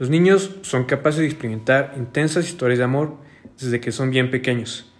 [0.00, 3.18] Los niños son capaces de experimentar intensas historias de amor
[3.60, 4.90] desde que son bien pequeños.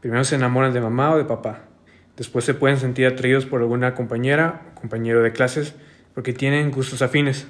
[0.00, 1.62] Primero se enamoran de mamá o de papá.
[2.16, 5.74] Después se pueden sentir atraídos por alguna compañera o compañero de clases
[6.14, 7.48] porque tienen gustos afines.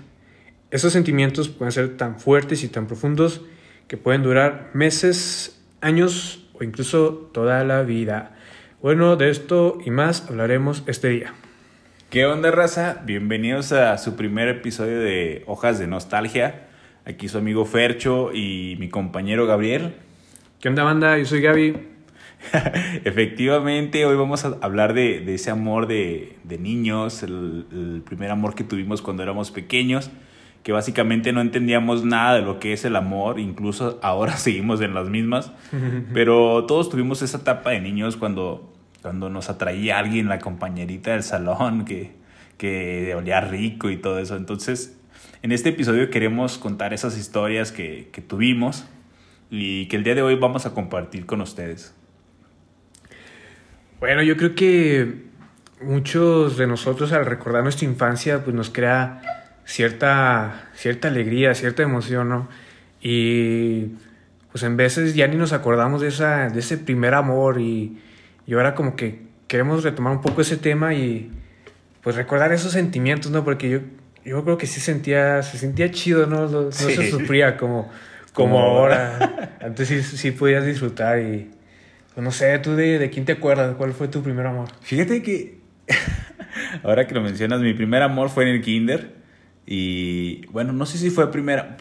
[0.71, 3.43] Esos sentimientos pueden ser tan fuertes y tan profundos
[3.87, 8.35] que pueden durar meses, años o incluso toda la vida.
[8.81, 11.35] Bueno, de esto y más hablaremos este día.
[12.09, 13.03] ¿Qué onda, raza?
[13.05, 16.64] Bienvenidos a su primer episodio de Hojas de Nostalgia.
[17.07, 19.95] Aquí su amigo Fercho y mi compañero Gabriel.
[20.59, 21.19] ¿Qué onda, banda?
[21.19, 21.77] Yo soy Gaby.
[23.05, 28.65] Efectivamente, hoy vamos a hablar de, ese amor de, niños, el, el, primer amor que
[28.65, 30.11] tuvimos cuando éramos pequeños,
[30.63, 34.95] que básicamente no entendíamos nada de lo que es el amor, incluso ahora seguimos en
[34.95, 35.53] las mismas,
[36.15, 41.23] pero todos tuvimos esa etapa de niños cuando, cuando nos atraía alguien, la compañerita del
[41.23, 42.13] salón, que,
[42.57, 44.37] que olía rico y todo eso.
[44.37, 44.99] Entonces,
[45.45, 48.87] en este episodio queremos contar esas historias que, que tuvimos
[49.51, 51.95] y que el día de hoy vamos a compartir con ustedes.
[54.01, 55.27] Bueno, yo creo que
[55.83, 59.21] muchos de nosotros al recordar nuestra infancia pues nos crea
[59.67, 62.49] cierta, cierta alegría, cierta emoción, ¿no?
[63.03, 63.89] Y
[64.51, 67.99] pues en veces ya ni nos acordamos de, esa, de ese primer amor y,
[68.47, 71.31] y ahora como que queremos retomar un poco ese tema y
[72.01, 73.45] pues recordar esos sentimientos, ¿no?
[73.45, 73.81] Porque yo
[74.25, 76.49] yo creo que sí sentía, se sentía chido, ¿no?
[76.49, 77.91] No, se sufría como,
[78.33, 79.59] como, ahora.
[79.61, 81.51] Antes sí, sí podías disfrutar y,
[82.17, 83.75] no sé, ¿tú de, de quién te acuerdas?
[83.77, 84.69] ¿Cuál fue tu primer amor?
[84.81, 85.59] Fíjate que,
[86.83, 89.13] ahora que lo mencionas, mi primer amor fue en el kinder
[89.67, 91.77] y, bueno, no sé si fue primer,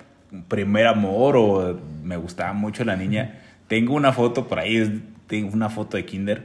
[0.47, 3.39] primer amor o me gustaba mucho la niña.
[3.67, 6.43] Tengo una foto por ahí, tengo una foto de kinder.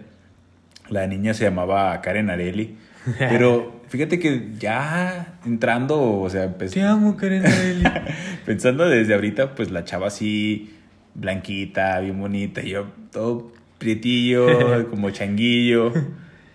[0.89, 2.79] La niña se llamaba Karen Areli
[3.19, 6.81] pero fíjate que ya entrando, o sea, empecé.
[6.81, 7.45] Te amo, Karen
[8.47, 10.75] Pensando desde ahorita, pues la chava así,
[11.15, 15.93] blanquita, bien bonita, y yo todo prietillo, como changuillo.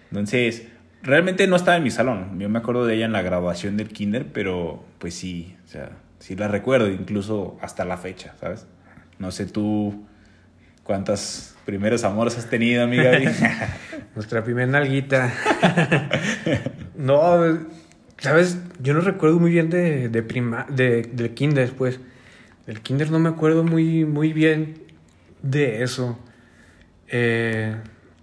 [0.09, 0.67] Entonces,
[1.01, 2.39] realmente no estaba en mi salón.
[2.39, 5.91] Yo me acuerdo de ella en la graduación del kinder, pero pues sí, o sea,
[6.19, 8.67] sí la recuerdo, incluso hasta la fecha, ¿sabes?
[9.19, 10.05] No sé tú
[10.83, 13.11] cuántas primeros amores has tenido, amiga.
[14.15, 15.31] Nuestra primera nalguita.
[16.95, 17.59] no,
[18.17, 21.99] sabes, yo no recuerdo muy bien de, de prima, de, del kinder, pues.
[22.65, 24.83] Del kinder no me acuerdo muy, muy bien
[25.41, 26.17] de eso.
[27.07, 27.75] Eh,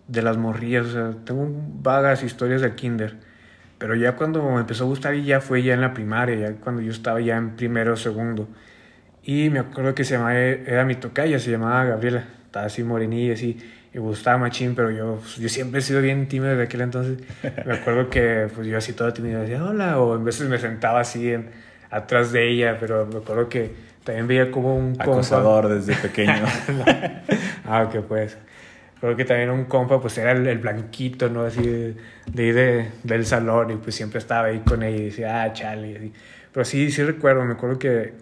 [0.08, 1.48] de las morrillas, o sea, tengo
[1.82, 3.18] vagas historias del kinder.
[3.78, 6.56] Pero ya cuando me empezó a gustar y ya fue ya en la primaria, ya
[6.56, 8.48] cuando yo estaba ya en primero o segundo.
[9.22, 13.34] Y me acuerdo que se llamaba, era mi tocaya, se llamaba Gabriela estaba así morenilla,
[13.34, 13.56] así,
[13.94, 17.18] y gustaba machín, pero yo, pues, yo siempre he sido bien tímido desde aquel entonces.
[17.64, 21.00] Me acuerdo que pues, yo así todo tímido decía hola, o en veces me sentaba
[21.00, 21.48] así en,
[21.90, 23.70] atrás de ella, pero me acuerdo que
[24.02, 26.44] también veía como un Acosador desde pequeño.
[27.72, 28.36] Ah, ok, pues.
[28.98, 31.44] Creo que también un compa, pues era el, blanquito, ¿no?
[31.44, 31.94] Así de,
[32.26, 36.10] de, del salón y pues siempre estaba ahí con ella y decía, ah, chale.
[36.52, 38.12] Pero sí, sí recuerdo, me acuerdo que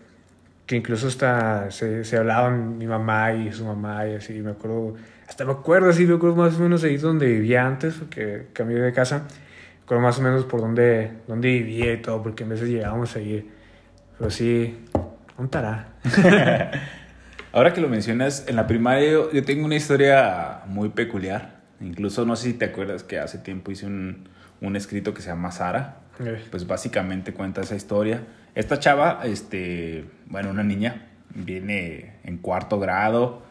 [0.69, 4.97] que incluso hasta se, se, hablaban mi mamá y su mamá y así, me acuerdo,
[5.27, 8.79] hasta me acuerdo así, me acuerdo más o menos ahí donde vivía antes, porque cambié
[8.79, 12.47] de casa, me acuerdo más o menos por donde, donde vivía y todo, porque a
[12.47, 13.47] veces llegábamos a ir,
[14.19, 14.85] pero sí,
[15.39, 15.95] un tará.
[17.53, 22.27] Ahora que lo mencionas, en la primaria yo, yo, tengo una historia muy peculiar, incluso
[22.27, 24.29] no sé si te acuerdas que hace tiempo hice un,
[24.61, 26.01] un escrito que se llama Sara,
[26.51, 28.21] pues básicamente cuenta esa historia
[28.59, 33.43] esta chava, este, bueno, una niña, viene en cuarto grado,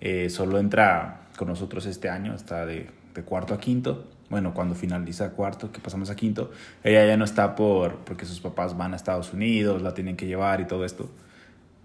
[0.00, 2.90] eh, solo entra con nosotros este año, está de,
[3.24, 4.10] cuarto a quinto.
[4.28, 6.50] Bueno, cuando finaliza cuarto, que pasamos a quinto,
[6.82, 10.26] ella ya no está por, porque sus papás van a Estados Unidos, la tienen que
[10.26, 11.08] llevar y todo esto.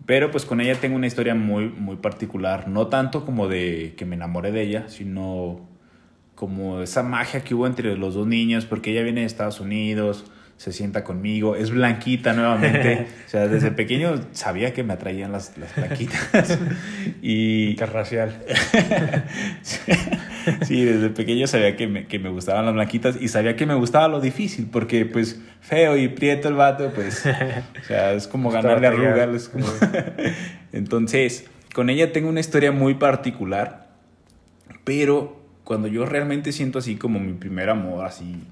[0.08, 4.06] Pero pues con ella tengo una historia muy, muy particular, no tanto como de que
[4.08, 5.70] me enamoré de ella, sino
[6.34, 10.26] como esa magia que hubo entre los dos niños, porque ella viene de Estados Unidos,
[10.62, 13.08] se sienta conmigo, es blanquita nuevamente.
[13.26, 16.60] o sea, desde pequeño sabía que me atraían las, las blanquitas.
[17.24, 17.72] y...
[17.72, 18.44] Interracial.
[20.62, 23.74] sí, desde pequeño sabía que me, que me gustaban las blanquitas y sabía que me
[23.74, 28.52] gustaba lo difícil, porque pues feo y prieto el vato, pues, o sea, es como
[28.52, 29.50] ganarle arrugas.
[29.50, 29.66] Como...
[30.74, 33.90] Entonces, con ella tengo una historia muy particular,
[34.84, 38.44] pero cuando yo realmente siento así como mi primer amor, así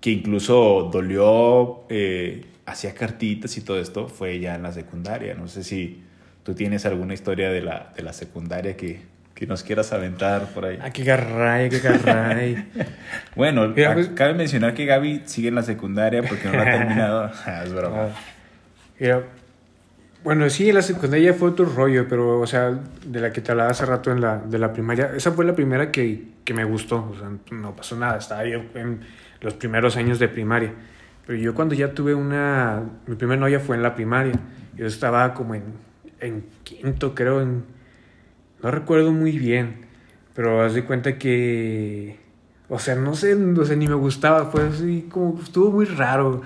[0.00, 5.34] que incluso dolió, eh, hacía cartitas y todo esto, fue ya en la secundaria.
[5.34, 6.02] No sé si
[6.42, 9.02] tú tienes alguna historia de la, de la secundaria que,
[9.34, 10.78] que nos quieras aventar por ahí.
[10.80, 12.66] Ah, qué garray, qué garray.
[13.36, 17.30] bueno, pues, cabe mencionar que Gaby sigue en la secundaria porque no la ha terminado.
[17.46, 18.08] Ah, es broma.
[19.02, 19.20] Ah,
[20.24, 23.70] Bueno, sí, la secundaria fue otro rollo, pero, o sea, de la que te hablaba
[23.70, 27.10] hace rato en la, de la primaria, esa fue la primera que, que me gustó,
[27.10, 29.00] o sea, no pasó nada, estaba yo en
[29.40, 30.72] los primeros años de primaria.
[31.26, 34.34] Pero yo cuando ya tuve una, mi primera novia fue en la primaria,
[34.76, 35.64] yo estaba como en,
[36.20, 37.64] en quinto, creo, en,
[38.62, 39.86] no recuerdo muy bien,
[40.34, 42.18] pero haz de cuenta que,
[42.68, 46.42] o sea, no sé, o sea, ni me gustaba, fue así como, estuvo muy raro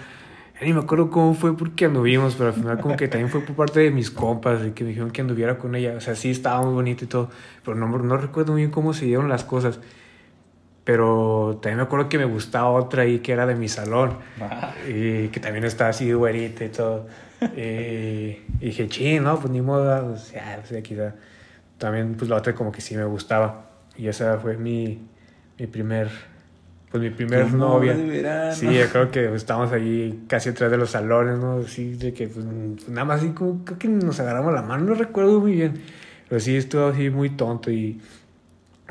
[0.65, 3.55] ni me acuerdo cómo fue porque anduvimos, pero al final como que también fue por
[3.57, 5.95] parte de mis compas, y que me dijeron que anduviera con ella.
[5.97, 7.31] O sea, sí estaba muy bonito y todo,
[7.65, 9.81] pero no, no recuerdo muy bien cómo se dieron las cosas.
[10.85, 14.19] Pero también me acuerdo que me gustaba otra ahí que era de mi salón.
[14.41, 14.75] Ah.
[14.87, 17.07] Y que también estaba así güerita y todo.
[17.57, 21.15] y, dije, ching, no, pues ni modo, o sea, o sea, quizá.
[21.79, 23.71] También pues la otra como que sí me gustaba.
[23.97, 25.01] Y esa fue mi,
[25.59, 26.09] mi primer
[26.95, 28.53] pues mi primer novia.
[28.53, 31.65] Sí, yo creo que estábamos ahí casi atrás de los salones, ¿no?
[31.65, 32.47] Sí, de que pues,
[32.87, 35.75] nada más así como creo que nos agarramos la mano, no recuerdo muy bien.
[36.29, 38.01] Pero sí estuvo así muy tonto y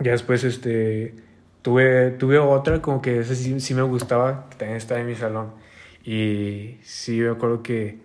[0.01, 1.16] ya después este
[1.63, 5.15] tuve tuve otra como que esa sí, sí me gustaba, que también estaba en mi
[5.15, 5.51] salón.
[6.06, 7.98] Y sí, me acuerdo que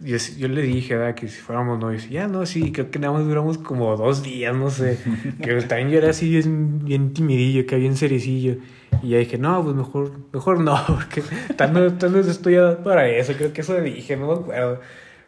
[0.00, 1.14] yo, yo le dije, ¿verdad?
[1.14, 4.54] Que si fuéramos novios, ya no, sí, creo que nada más duramos como dos días,
[4.56, 4.98] no sé.
[5.42, 8.56] que también yo era así bien, bien timidillo, que bien cerecillo.
[9.02, 11.22] Y ya dije, no, pues mejor, mejor no, porque
[11.56, 14.80] tal vez estoy para eso, creo que eso dije, no me acuerdo.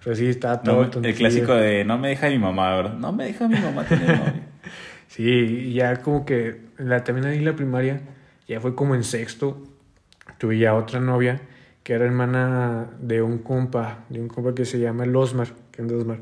[0.02, 2.94] Pero sí, estaba todo El clásico de no me deja mi mamá, ¿verdad?
[2.94, 4.42] No me deja mi mamá tener novia.
[5.08, 8.00] sí, ya como que la, también ahí la primaria,
[8.46, 9.62] ya fue como en sexto,
[10.38, 11.40] tuve ya otra novia
[11.82, 15.82] que era hermana de un compa, de un compa que se llama el Osmar, que
[15.82, 16.18] es Osmar.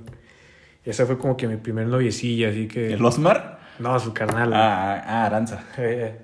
[0.85, 2.93] Y esa fue como que mi primer noviecilla, así que...
[2.93, 3.59] ¿El Osmar?
[3.81, 4.53] No, su carnal.
[4.55, 5.65] Ah, ah Aranza.
[5.79, 6.15] Eh,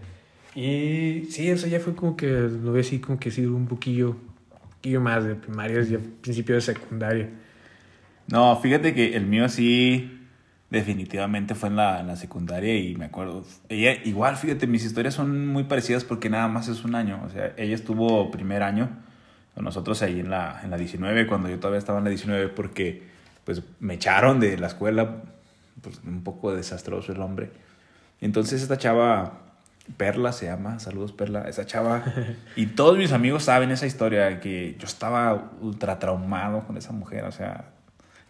[0.55, 4.75] y sí, eso ya fue como que ve así como que sí un poquillo, un
[4.77, 7.31] poquillo más de primaria y principio de secundaria.
[8.29, 10.22] No, fíjate que el mío sí
[10.73, 13.45] definitivamente fue en la, en la secundaria y me acuerdo.
[13.69, 17.21] Ella, igual, fíjate, mis historias son muy parecidas porque nada más es un año.
[17.27, 18.89] O sea, ella estuvo primer año
[19.55, 22.49] con nosotros ahí en la, en la 19, cuando yo todavía estaba en la 19,
[22.49, 23.03] porque
[23.45, 25.23] pues me echaron de la escuela,
[25.83, 27.51] pues un poco desastroso el hombre.
[28.23, 29.41] Entonces esta chava
[29.99, 32.03] Perla se llama, saludos Perla, esa chava.
[32.57, 37.25] Y todos mis amigos saben esa historia, que yo estaba ultra traumado con esa mujer,
[37.25, 37.72] o sea,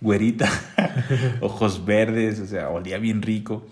[0.02, 0.50] güerita,
[1.40, 3.66] ojos verdes, o sea, olía bien rico.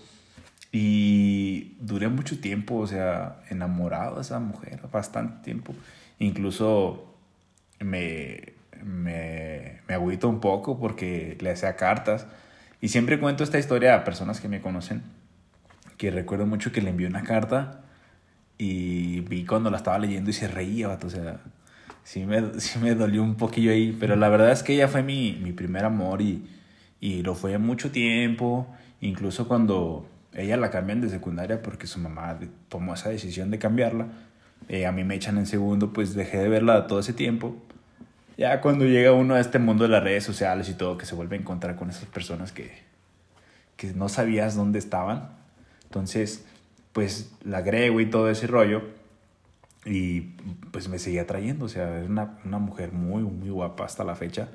[0.71, 5.75] Y duré mucho tiempo, o sea, enamorado de esa mujer, bastante tiempo.
[6.17, 7.13] Incluso
[7.79, 12.25] me, me, me agüito un poco porque le hacía cartas.
[12.79, 15.03] Y siempre cuento esta historia a personas que me conocen
[16.01, 17.81] que recuerdo mucho que le envió una carta
[18.57, 21.41] y vi cuando la estaba leyendo y se reía, o sea,
[22.03, 25.03] sí me, sí me dolió un poquillo ahí, pero la verdad es que ella fue
[25.03, 26.45] mi, mi primer amor y,
[26.99, 28.67] y lo fue mucho tiempo,
[29.01, 32.39] incluso cuando ella la cambian de secundaria porque su mamá
[32.69, 34.07] tomó esa decisión de cambiarla,
[34.69, 37.55] eh, a mí me echan en segundo, pues dejé de verla todo ese tiempo.
[38.37, 41.15] Ya cuando llega uno a este mundo de las redes sociales y todo, que se
[41.15, 42.71] vuelve a encontrar con esas personas que,
[43.75, 45.29] que no sabías dónde estaban,
[45.83, 46.45] entonces,
[46.93, 48.81] pues la agrego y todo ese rollo.
[49.85, 50.21] Y
[50.71, 54.15] pues me seguía atrayendo, o sea, es una, una mujer muy, muy guapa hasta la
[54.15, 54.49] fecha.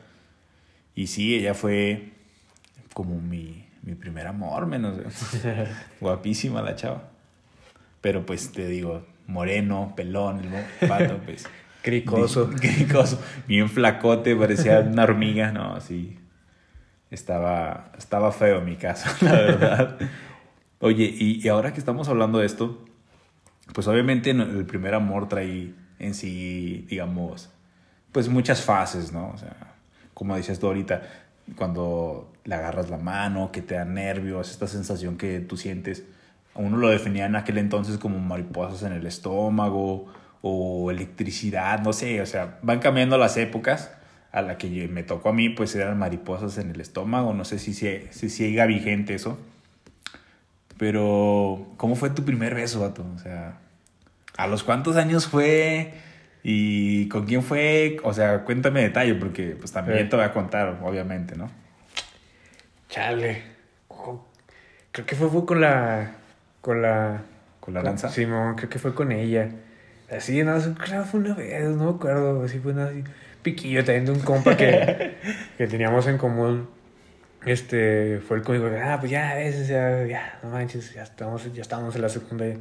[0.95, 2.13] Y sí, ella fue
[2.95, 4.99] como mi, mi primer amor, menos.
[6.01, 7.11] Guapísima la chava.
[8.01, 11.49] Pero pues te digo, moreno, pelón, el pato, pues.
[11.83, 12.51] cricoso.
[12.61, 13.21] cricoso.
[13.47, 16.19] Bien flacote, parecía una hormiga, no, así.
[17.11, 19.99] Estaba, estaba feo mi caso, la verdad.
[20.81, 22.85] Oye, y, ahora que estamos hablando de esto,
[23.73, 27.51] pues obviamente el primer amor trae en sí, digamos,
[28.13, 29.31] pues muchas fases, ¿no?
[29.31, 29.75] O sea,
[30.15, 31.03] como dices tú ahorita,
[31.57, 36.05] cuando le agarras la mano, que te da nervios, esta sensación que tú sientes,
[36.55, 40.07] uno lo definía en aquel entonces como mariposas en el estómago
[40.43, 43.93] o electricidad, no sé, o sea, van cambiando las épocas.
[44.33, 47.59] A la que me tocó a mí, pues eran mariposas en el estómago, no sé
[47.59, 49.39] si, si, si siga vigente eso.
[50.79, 53.05] Pero, ¿cómo fue tu primer beso, vato?
[53.15, 53.59] O sea,
[54.37, 55.95] ¿a los cuántos años fue?
[56.43, 57.99] ¿Y con quién fue?
[58.03, 61.51] O sea, cuéntame detalle, porque pues también te voy a contar, obviamente, ¿no?
[62.89, 63.43] Chale.
[64.93, 66.13] Creo que fue, fue con la.
[66.61, 67.23] Con la.
[67.61, 68.09] ¿Con la lanza?
[68.11, 69.49] Sí, creo que fue con ella.
[70.11, 72.45] Así, no, creo que fue una vez, no me acuerdo.
[72.45, 73.03] Así fue una así,
[73.43, 75.17] piquillo también de un compa que,
[75.59, 76.69] que teníamos en común
[77.47, 81.05] este, fue el código de, ah, pues ya, a veces, ya, ya, no manches, ya
[81.05, 82.59] estamos, ya estamos en la secundaria.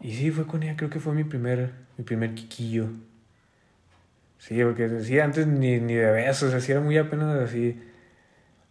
[0.00, 2.86] Y sí, fue con ella, creo que fue mi primer, mi primer quiquillo.
[4.38, 7.78] Sí, porque sí, antes ni, ni de besos, así era muy apenas así,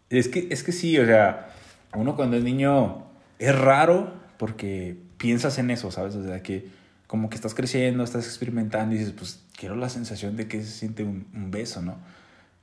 [0.10, 1.50] Es que, es que sí, o sea,
[1.94, 3.06] uno cuando es niño
[3.40, 6.16] es raro porque piensas en eso, ¿sabes?
[6.16, 6.70] O sea, que
[7.08, 10.72] como que estás creciendo, estás experimentando y dices, pues quiero la sensación de que se
[10.72, 11.98] siente un, un beso, ¿no?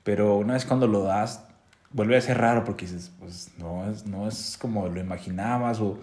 [0.04, 1.44] Pero una vez cuando lo das,
[1.92, 5.98] vuelve a ser raro porque dices, pues no es, no es como lo imaginabas o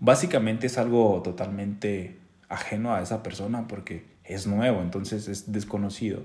[0.00, 6.22] básicamente es algo totalmente ajeno a esa persona porque es nuevo, entonces es desconocido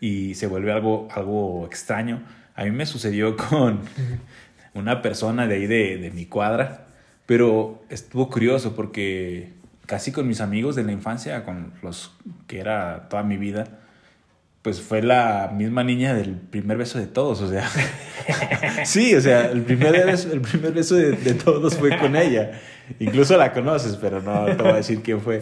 [0.00, 2.22] y se vuelve algo, algo extraño.
[2.54, 3.80] A mí me sucedió con
[4.74, 6.86] una persona de ahí de, de mi cuadra,
[7.26, 9.52] pero estuvo curioso porque
[9.86, 12.14] casi con mis amigos de la infancia, con los
[12.46, 13.64] que era toda mi vida,
[14.68, 17.66] pues fue la misma niña del primer beso de todos, o sea.
[18.84, 22.50] sí, o sea, el primer beso, el primer beso de, de, todos fue con ella.
[22.98, 25.40] Incluso la conoces, pero no te voy a decir quién fue.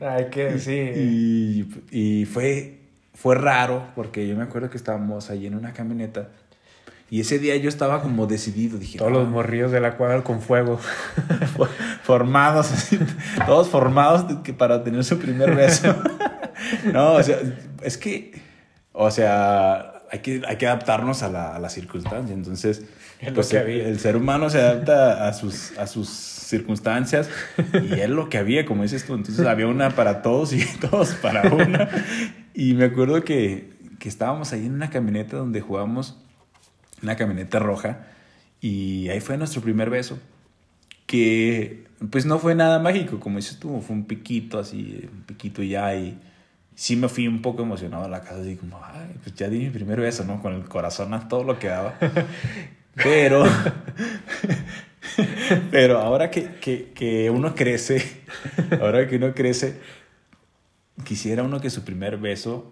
[0.00, 0.72] Ay, que sí.
[0.72, 2.78] Y, y fue,
[3.12, 6.30] fue raro, porque yo me acuerdo que estábamos allí en una camioneta.
[7.10, 8.96] Y ese día yo estaba como decidido, dije...
[8.96, 10.80] Todos los morrillos de la cuadra con fuego.
[12.04, 12.98] formados, así,
[13.44, 14.24] todos formados
[14.56, 15.94] para tener su primer beso.
[16.94, 17.36] no, o sea,
[17.82, 18.41] es que
[18.92, 22.34] o sea, hay que, hay que adaptarnos a la, a la circunstancia.
[22.34, 22.84] Entonces,
[23.34, 27.30] pues el, el, ser humano se adapta a sus, a sus circunstancias
[27.72, 29.14] y es lo que había, como dices tú.
[29.14, 31.88] Entonces había una para todos y todos para una.
[32.54, 36.18] Y me acuerdo que, que estábamos ahí en una camioneta donde jugábamos,
[37.02, 38.06] una camioneta roja,
[38.60, 40.18] y ahí fue nuestro primer beso.
[41.06, 45.62] Que pues no fue nada mágico, como dices tú, fue un piquito así, un piquito
[45.62, 46.18] ya y
[46.74, 49.58] sí me fui un poco emocionado a la casa, así como, ay, pues ya di
[49.58, 50.40] mi primer beso, ¿no?
[50.40, 51.94] Con el corazón a todo lo que daba.
[52.94, 53.42] Pero,
[55.70, 58.20] pero ahora que, que, que, uno crece,
[58.82, 59.80] ahora que uno crece,
[61.02, 62.70] quisiera uno que su primer beso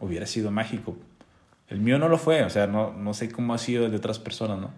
[0.00, 0.96] hubiera sido mágico.
[1.68, 3.98] El mío no lo fue, o sea, no, no sé cómo ha sido el de
[3.98, 4.70] otras personas, ¿no?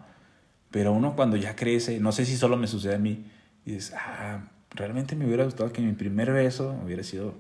[0.71, 3.25] Pero uno cuando ya crece, no sé si solo me sucede a mí,
[3.65, 7.35] dices, ah, realmente me hubiera gustado que mi primer beso hubiera sido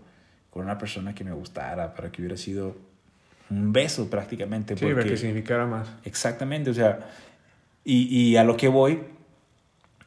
[0.56, 2.76] con una persona que me gustara, para que hubiera sido
[3.50, 4.76] un beso prácticamente.
[4.76, 5.88] Sí, para que significara más.
[6.04, 7.00] Exactamente, o sea,
[7.84, 9.00] y, y, a lo que voy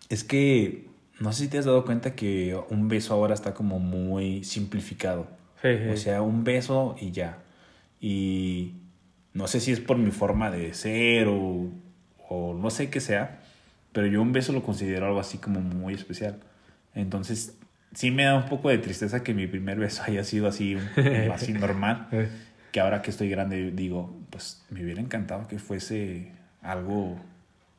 [0.09, 0.87] es que
[1.19, 5.27] no sé si te has dado cuenta que un beso ahora está como muy simplificado.
[5.61, 5.89] Sí, sí.
[5.89, 7.37] O sea, un beso y ya.
[8.01, 8.73] Y
[9.33, 11.69] no sé si es por mi forma de ser o,
[12.27, 13.39] o no sé qué sea,
[13.91, 16.39] pero yo un beso lo considero algo así como muy especial.
[16.95, 17.55] Entonces,
[17.93, 20.77] sí me da un poco de tristeza que mi primer beso haya sido así,
[21.33, 22.07] así normal.
[22.71, 26.31] que ahora que estoy grande digo, pues me hubiera encantado que fuese
[26.61, 27.17] algo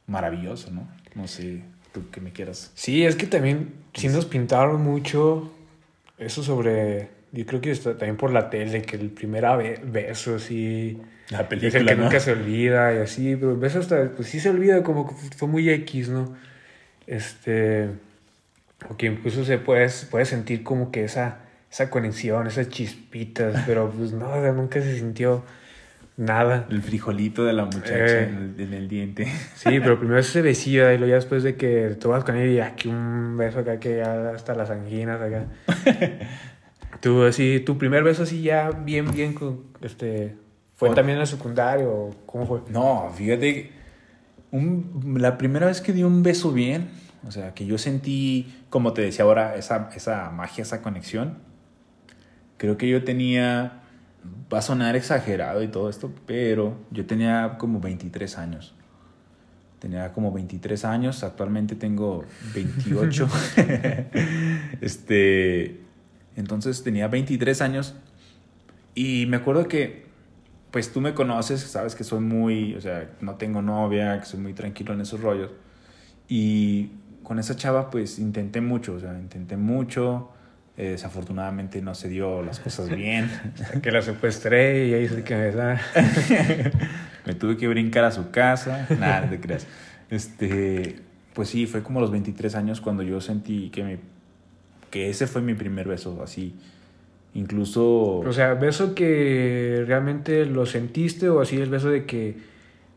[0.07, 0.89] maravilloso, ¿no?
[1.15, 1.63] No sé,
[1.93, 2.73] tú que me quieras.
[2.75, 5.53] Sí, es que también sí nos pintaron mucho
[6.19, 9.45] eso sobre, yo creo que está también por la tele, que el primer
[9.85, 10.99] beso así...
[11.31, 12.03] La película, es el que ¿no?
[12.05, 15.15] nunca se olvida y así, pero el beso hasta, pues sí se olvida, como que
[15.37, 16.35] fue muy X, ¿no?
[17.07, 17.89] Este...
[18.89, 21.39] O que incluso se puede, puede sentir como que esa,
[21.71, 25.45] esa conexión, esas chispitas, pero pues no, o sea, nunca se sintió
[26.17, 26.67] nada.
[26.71, 28.23] El frijolito de la muchacha Eh.
[28.25, 29.27] en, el, en el diente.
[29.55, 32.53] Sí, pero primero ese besillo y luego ya después de que tú vas con ella
[32.53, 35.47] y aquí un beso acá que ya hasta las anginas acá.
[37.01, 39.35] tú así, tu primer beso así ya bien, bien,
[39.83, 40.35] este,
[40.77, 42.61] ¿fue Con- también en el secundario o cómo fue?
[42.71, 43.71] No, fíjate,
[44.51, 46.89] un, la primera vez que di un beso bien,
[47.27, 51.39] o sea, que yo sentí, como te decía ahora, esa, esa magia, esa conexión,
[52.57, 53.83] creo que yo tenía,
[54.53, 58.75] va a sonar exagerado y todo esto, pero yo tenía como 23 años.
[59.79, 62.25] Tenía como 23 años, actualmente tengo
[62.55, 63.29] 28.
[64.81, 65.81] este,
[66.37, 67.95] entonces tenía 23 años
[68.95, 70.11] y me acuerdo que
[70.71, 74.41] pues tú me conoces, sabes que soy muy, o sea, no tengo novia, que soy
[74.41, 75.51] muy tranquilo en esos rollos.
[76.29, 76.91] Y
[77.23, 80.31] con esa chava, pues intenté mucho, o sea, intenté mucho.
[80.77, 83.31] Eh, desafortunadamente no se dio las cosas bien.
[83.83, 85.53] Que la secuestré y ahí se que me
[87.27, 88.87] me tuve que brincar a su casa.
[88.99, 89.67] Nada, no te creas.
[90.11, 90.97] Este,
[91.35, 93.99] pues sí, fue como los 23 años cuando yo sentí que, me,
[94.91, 96.55] que ese fue mi primer beso, así.
[97.35, 98.19] Incluso...
[98.19, 102.37] O sea, beso que realmente lo sentiste o así el beso de que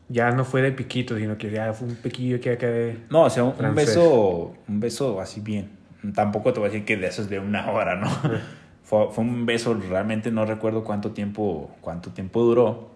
[0.08, 2.98] ya no fue de piquito, sino que ya fue un piquillo que acá de...
[3.10, 5.70] No, o sea, un, beso, un beso así bien.
[6.14, 8.08] Tampoco te voy a decir que de esos de una hora, ¿no?
[8.82, 12.90] fue, fue un beso, realmente no recuerdo cuánto tiempo, cuánto tiempo duró,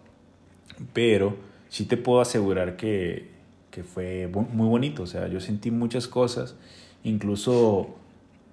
[0.93, 1.37] pero
[1.69, 3.31] sí te puedo asegurar que,
[3.71, 5.03] que fue muy bonito.
[5.03, 6.57] O sea, yo sentí muchas cosas,
[7.05, 7.97] incluso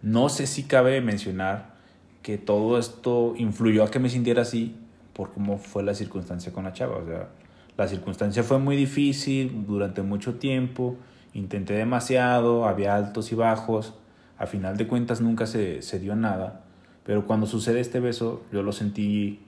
[0.01, 1.75] no sé si cabe mencionar
[2.21, 4.75] que todo esto influyó a que me sintiera así
[5.13, 6.97] por cómo fue la circunstancia con la chava.
[6.97, 7.29] O sea,
[7.77, 10.98] la circunstancia fue muy difícil durante mucho tiempo,
[11.34, 13.94] intenté demasiado, había altos y bajos,
[14.38, 16.63] a final de cuentas nunca se, se dio nada,
[17.03, 19.39] pero cuando sucede este beso yo lo sentí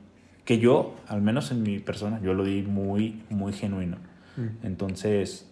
[0.46, 3.98] que yo, al menos en mi persona, yo lo di muy, muy genuino.
[4.38, 4.66] Mm.
[4.66, 5.52] Entonces,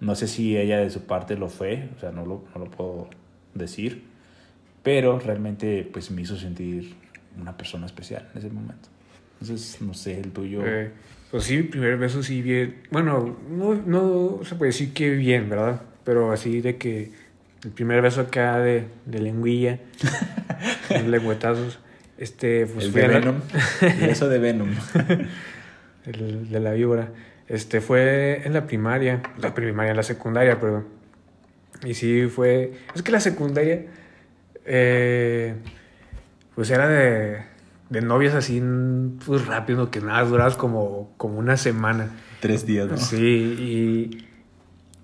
[0.00, 2.70] no sé si ella de su parte lo fue, o sea, no lo, no lo
[2.70, 3.08] puedo
[3.52, 4.04] decir,
[4.82, 6.94] pero realmente pues me hizo sentir
[7.38, 8.88] una persona especial en ese momento.
[9.40, 10.62] Entonces, no sé, el tuyo...
[10.64, 10.92] Eh,
[11.34, 15.82] pues sí, primer beso sí bien, bueno, no, no se puede decir que bien, ¿verdad?
[16.04, 17.10] Pero así de que
[17.64, 19.80] el primer beso acá de, de lengüilla,
[20.90, 21.80] los lengüetazos,
[22.18, 23.40] este, pues el de Venom,
[23.80, 24.76] el beso de Venom.
[26.06, 27.08] el de la víbora.
[27.48, 30.86] Este fue en la primaria, la primaria, la secundaria, perdón.
[31.84, 33.86] Y sí fue, es que la secundaria,
[34.66, 35.56] eh,
[36.54, 37.42] pues era de,
[37.94, 38.62] de novias así,
[39.24, 42.10] pues rápido, que nada, durabas como, como una semana.
[42.40, 42.96] Tres días, ¿no?
[42.96, 44.26] Sí, y,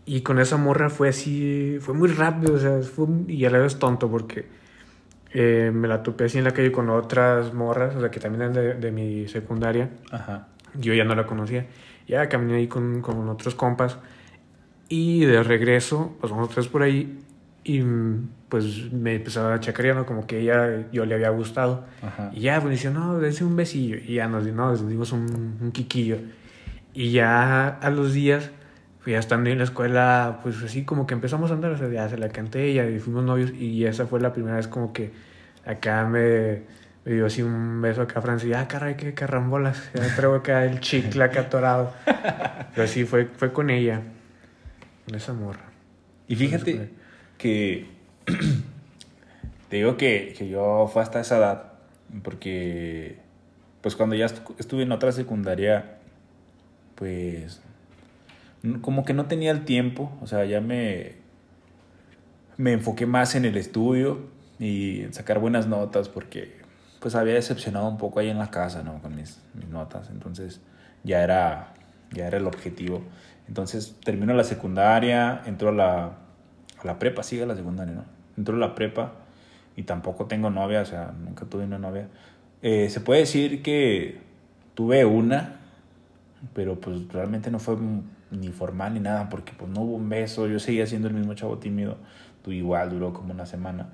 [0.05, 3.59] y con esa morra fue así, fue muy rápido, o sea, fue, y a la
[3.59, 4.47] vez tonto porque
[5.33, 8.43] eh, me la topé así en la calle con otras morras, o sea, que también
[8.43, 9.91] eran de, de mi secundaria.
[10.11, 10.49] Ajá.
[10.75, 11.67] Yo ya no la conocía.
[12.07, 13.99] Ya caminé ahí con, con otros compas.
[14.89, 17.21] Y de regreso, pues nosotros por ahí.
[17.63, 17.83] Y
[18.49, 21.85] pues me empezaba a chacarear, Como que ella, yo le había gustado.
[22.33, 23.97] Y ya, pues dice, no, dense un besillo.
[23.97, 26.19] Y ya nos, no, nos dimos un, un quiquillo.
[26.95, 28.51] Y ya a los días,
[28.99, 31.89] pues ya estando en la escuela, pues así como que empezamos a andar, o sea,
[31.89, 33.53] ya se la canté ella y fuimos novios.
[33.53, 35.13] Y esa fue la primera vez como que
[35.65, 36.63] acá me
[37.05, 40.65] me dio así un beso acá a Francia ah, caray, qué carrambolas, ya traigo acá
[40.65, 41.93] el chicle acá atorado.
[42.75, 44.03] Pero sí, fue, fue con ella,
[45.07, 45.65] con esa morra.
[46.29, 47.00] Y fíjate
[47.41, 47.87] que
[49.69, 51.73] te digo que, que yo fue hasta esa edad,
[52.23, 53.19] porque
[53.81, 55.99] pues cuando ya estuve en otra secundaria,
[56.95, 57.63] pues
[58.83, 61.15] como que no tenía el tiempo, o sea, ya me,
[62.59, 66.61] me enfoqué más en el estudio y en sacar buenas notas porque
[67.01, 69.01] pues había decepcionado un poco ahí en la casa, ¿no?
[69.01, 70.11] Con mis, mis notas.
[70.11, 70.61] Entonces
[71.03, 71.73] ya era,
[72.13, 73.03] ya era el objetivo.
[73.49, 76.19] Entonces termino la secundaria, entro a la,
[76.83, 78.05] a la prepa, sigue la secundaria, ¿no?
[78.37, 79.13] Entro a la prepa
[79.77, 82.09] y tampoco tengo novia, o sea, nunca tuve una novia.
[82.63, 84.21] Eh, se puede decir que
[84.75, 85.61] tuve una,
[86.55, 87.77] pero pues realmente no fue
[88.31, 91.35] ni formal ni nada, porque pues no hubo un beso, yo seguía siendo el mismo
[91.35, 91.97] chavo tímido,
[92.43, 93.89] tú igual duró como una semana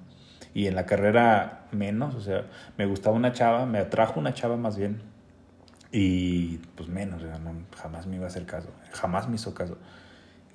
[0.56, 2.46] y en la carrera menos, o sea,
[2.78, 5.02] me gustaba una chava, me atrajo una chava más bien
[5.92, 9.52] y pues menos, o sea, no, jamás me iba a hacer caso, jamás me hizo
[9.52, 9.76] caso.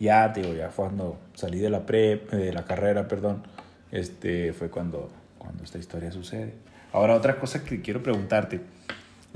[0.01, 3.43] Ya, digo, ya fue cuando salí de la pre, de la carrera, perdón,
[3.91, 6.55] este, fue cuando, cuando esta historia sucede.
[6.91, 8.61] Ahora, otra cosa que quiero preguntarte.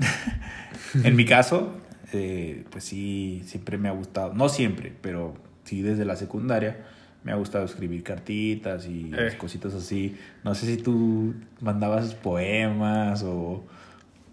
[1.04, 1.72] en mi caso,
[2.12, 6.84] eh, pues sí, siempre me ha gustado, no siempre, pero sí desde la secundaria,
[7.22, 9.36] me ha gustado escribir cartitas y eh.
[9.38, 10.16] cositas así.
[10.42, 13.64] No sé si tú mandabas poemas o,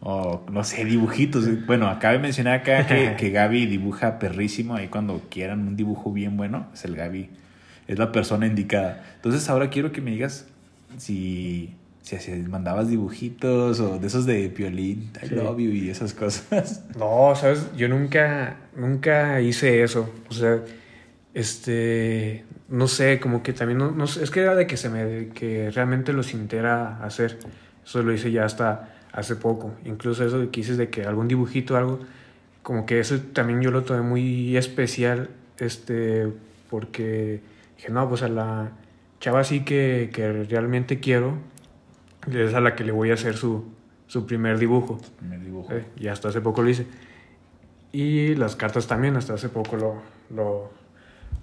[0.05, 1.65] o no sé, dibujitos.
[1.65, 4.75] Bueno, acá de mencionar acá que, que Gaby dibuja perrísimo.
[4.75, 7.29] Ahí cuando quieran un dibujo bien bueno, es el Gaby.
[7.87, 9.03] Es la persona indicada.
[9.15, 10.45] Entonces ahora quiero que me digas
[10.97, 16.83] si, si, mandabas dibujitos o de esos de violín, I love you y esas cosas.
[16.97, 20.13] No, sabes, yo nunca, nunca hice eso.
[20.29, 20.59] O sea,
[21.33, 25.71] este, no sé, como que también, no, es que era de que se me, que
[25.71, 27.39] realmente lo sintiera hacer.
[27.85, 29.73] Eso lo hice ya hasta hace poco.
[29.85, 31.99] Incluso eso que dices de que algún dibujito, algo,
[32.61, 36.27] como que eso también yo lo tomé muy especial, este,
[36.69, 37.39] porque
[37.77, 38.71] dije, no, pues a la
[39.21, 41.37] chava sí que, que realmente quiero,
[42.29, 43.63] es a la que le voy a hacer su,
[44.07, 44.99] su primer dibujo.
[45.19, 45.73] primer dibujo.
[45.73, 46.85] Eh, y hasta hace poco lo hice.
[47.93, 50.01] Y las cartas también, hasta hace poco lo,
[50.35, 50.83] lo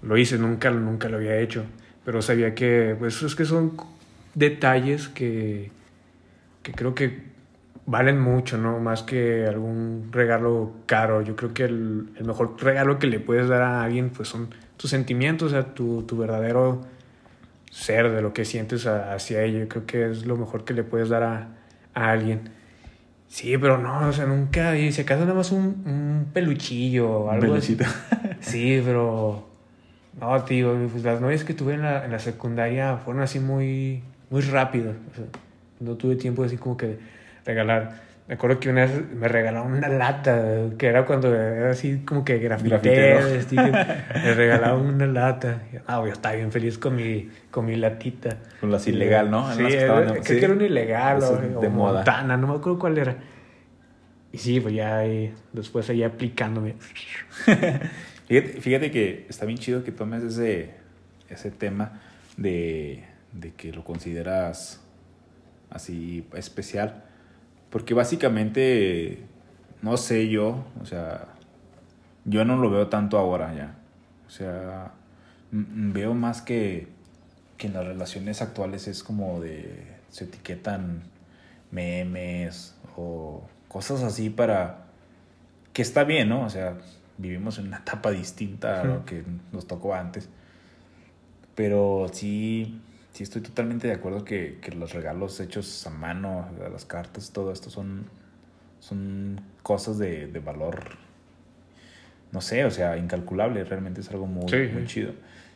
[0.01, 1.63] lo hice, nunca, nunca lo había hecho,
[2.03, 3.73] pero sabía que, pues es que son
[4.33, 5.71] detalles que,
[6.63, 7.30] que creo que
[7.85, 8.79] valen mucho, ¿no?
[8.79, 11.21] Más que algún regalo caro.
[11.21, 14.49] Yo creo que el, el, mejor regalo que le puedes dar a alguien, pues son
[14.77, 16.81] tus sentimientos, o sea, tu, tu verdadero
[17.69, 19.59] ser, de lo que sientes hacia ello.
[19.59, 21.47] Yo creo que es lo mejor que le puedes dar a,
[21.93, 22.49] a alguien.
[23.27, 24.77] Sí, pero no, o sea, nunca.
[24.77, 27.53] Y si acaso nada más un, un peluchillo o algo.
[27.53, 27.61] Un
[28.41, 29.47] Sí, pero
[30.19, 34.03] no, tío, pues las novias que tuve en la, en la secundaria fueron así muy,
[34.29, 34.95] muy rápidas.
[35.79, 36.99] no tuve tiempo así como que
[37.45, 38.11] regalar.
[38.27, 42.23] Me acuerdo que una vez me regalaron una lata, que era cuando era así como
[42.23, 43.19] que grafité,
[44.13, 45.63] me regalaron una lata.
[45.85, 48.37] Ah, yo estaba bien feliz con mi, con mi latita.
[48.61, 49.53] Con las ilegal, ¿no?
[49.53, 51.95] Sí, creo que era un ilegal o, de moda.
[51.95, 53.17] Montana, no me acuerdo cuál era.
[54.31, 54.99] y sí, pues ya
[55.51, 56.75] después ahí aplicándome.
[58.27, 60.69] fíjate, fíjate, que está bien chido que tomes ese,
[61.27, 61.99] ese tema
[62.37, 64.81] de, de que lo consideras
[65.69, 67.10] así especial.
[67.71, 69.23] Porque básicamente,
[69.81, 71.29] no sé yo, o sea,
[72.25, 73.75] yo no lo veo tanto ahora ya.
[74.27, 74.91] O sea,
[75.51, 76.89] veo más que,
[77.57, 81.03] que en las relaciones actuales es como de, se etiquetan
[81.71, 84.85] memes o cosas así para,
[85.73, 86.43] que está bien, ¿no?
[86.43, 86.77] O sea,
[87.17, 90.29] vivimos en una etapa distinta a lo que nos tocó antes.
[91.55, 92.81] Pero sí,
[93.13, 97.51] sí estoy totalmente de acuerdo que, que los regalos hechos a mano, las cartas, todo
[97.51, 98.05] esto son,
[98.79, 100.97] son cosas de, de valor
[102.31, 105.13] no sé, o sea, incalculable, realmente es algo muy, muy chido.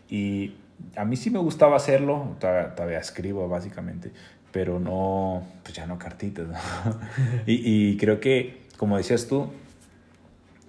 [0.09, 0.55] Y
[0.95, 4.11] a mí sí me gustaba hacerlo, todavía, escribo básicamente,
[4.51, 6.47] pero no, pues ya no cartitas.
[7.45, 9.51] y, y, creo que, como decías tú,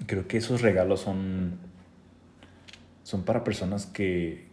[0.07, 1.59] creo que esos regalos son,
[3.03, 4.47] son para personas que,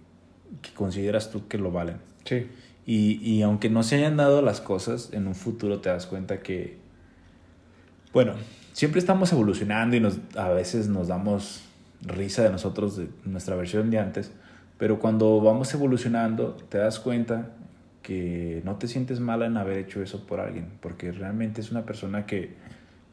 [0.61, 1.97] que consideras tú que lo valen.
[2.25, 2.47] Sí.
[2.85, 6.39] Y, y aunque no se hayan dado las cosas, en un futuro te das cuenta
[6.39, 6.77] que,
[8.11, 8.33] bueno,
[8.73, 11.63] siempre estamos evolucionando y nos, a veces nos damos
[12.01, 14.31] risa de nosotros, de nuestra versión de antes,
[14.77, 17.51] pero cuando vamos evolucionando te das cuenta
[18.01, 21.85] que no te sientes mala en haber hecho eso por alguien, porque realmente es una
[21.85, 22.53] persona que,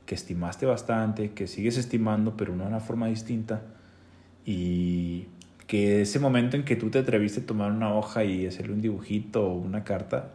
[0.05, 3.63] que estimaste bastante, que sigues estimando, pero de una forma distinta,
[4.45, 5.27] y
[5.71, 8.81] que ese momento en que tú te atreviste a tomar una hoja y hacerle un
[8.81, 10.33] dibujito o una carta,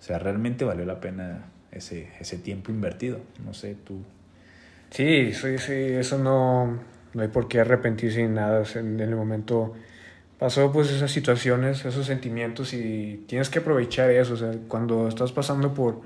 [0.00, 3.20] o sea, realmente valió la pena ese, ese tiempo invertido.
[3.44, 4.02] No sé, tú
[4.88, 6.78] Sí, sí, sí, eso no,
[7.12, 8.64] no hay por qué arrepentirse ni nada.
[8.76, 9.74] En, el momento
[10.38, 14.32] pasó pues esas situaciones, esos sentimientos y tienes que aprovechar eso.
[14.32, 16.00] O sea, cuando estás pasando por,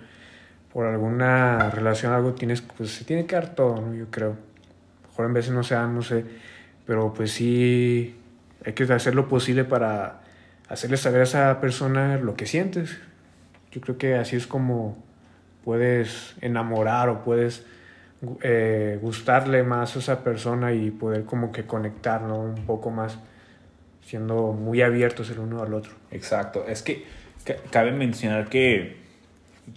[0.72, 3.94] por alguna relación, algo tienes, pues se tiene que dar todo, ¿no?
[3.94, 4.36] Yo creo.
[5.08, 6.24] Mejor en veces no sea, no sé,
[6.84, 8.16] pero pues sí
[8.64, 10.20] hay que hacer lo posible para
[10.68, 12.96] hacerle saber a esa persona lo que sientes.
[13.70, 14.96] Yo creo que así es como
[15.64, 17.64] puedes enamorar o puedes
[18.42, 23.18] eh, gustarle más a esa persona y poder como que conectar un poco más,
[24.04, 25.92] siendo muy abiertos el uno al otro.
[26.10, 27.04] Exacto, es que
[27.70, 28.98] cabe mencionar que,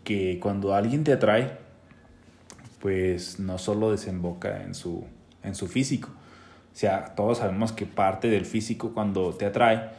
[0.03, 1.57] que cuando alguien te atrae,
[2.79, 5.05] pues no solo desemboca en su,
[5.43, 6.09] en su físico,
[6.75, 9.91] o sea, todos sabemos que parte del físico cuando te atrae,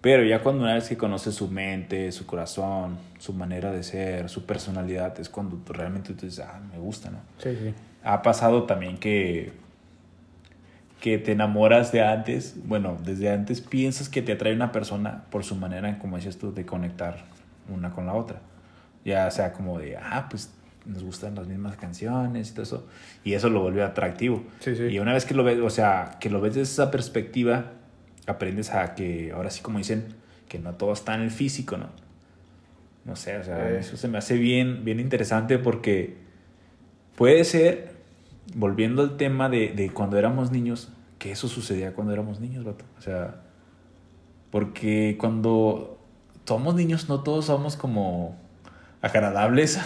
[0.00, 4.30] pero ya cuando una vez que conoces su mente, su corazón, su manera de ser,
[4.30, 7.18] su personalidad, es cuando tú realmente tú dices, ah, me gusta, ¿no?
[7.36, 7.74] Sí, sí.
[8.02, 9.52] Ha pasado también que,
[10.98, 15.44] que te enamoras de antes, bueno, desde antes piensas que te atrae una persona por
[15.44, 17.18] su manera, como decías tú, de conectar
[17.68, 18.40] una con la otra.
[19.04, 20.50] Ya sea como de, ah, pues
[20.84, 22.86] nos gustan las mismas canciones y todo eso.
[23.24, 24.44] Y eso lo vuelve atractivo.
[24.60, 24.84] Sí, sí.
[24.84, 27.72] Y una vez que lo ves, o sea, que lo ves desde esa perspectiva,
[28.26, 30.14] aprendes a que, ahora sí como dicen,
[30.48, 31.88] que no todo está en el físico, ¿no?
[33.04, 36.16] No sé, o sea, eso se me hace bien, bien interesante porque
[37.16, 37.92] puede ser,
[38.54, 42.84] volviendo al tema de, de cuando éramos niños, que eso sucedía cuando éramos niños, vato.
[42.98, 43.42] O sea,
[44.50, 45.98] porque cuando
[46.44, 48.36] somos niños no todos somos como
[49.02, 49.80] agradables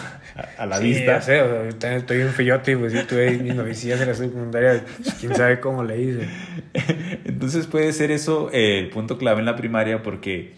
[0.57, 1.21] a, la vista.
[1.21, 4.83] Sí, o sea, estoy un fillote y pues sí, tuve mis novicias en la secundaria,
[4.97, 6.29] pues, quién sabe cómo le hice.
[7.25, 10.53] Entonces puede ser eso eh, el punto clave en la primaria porque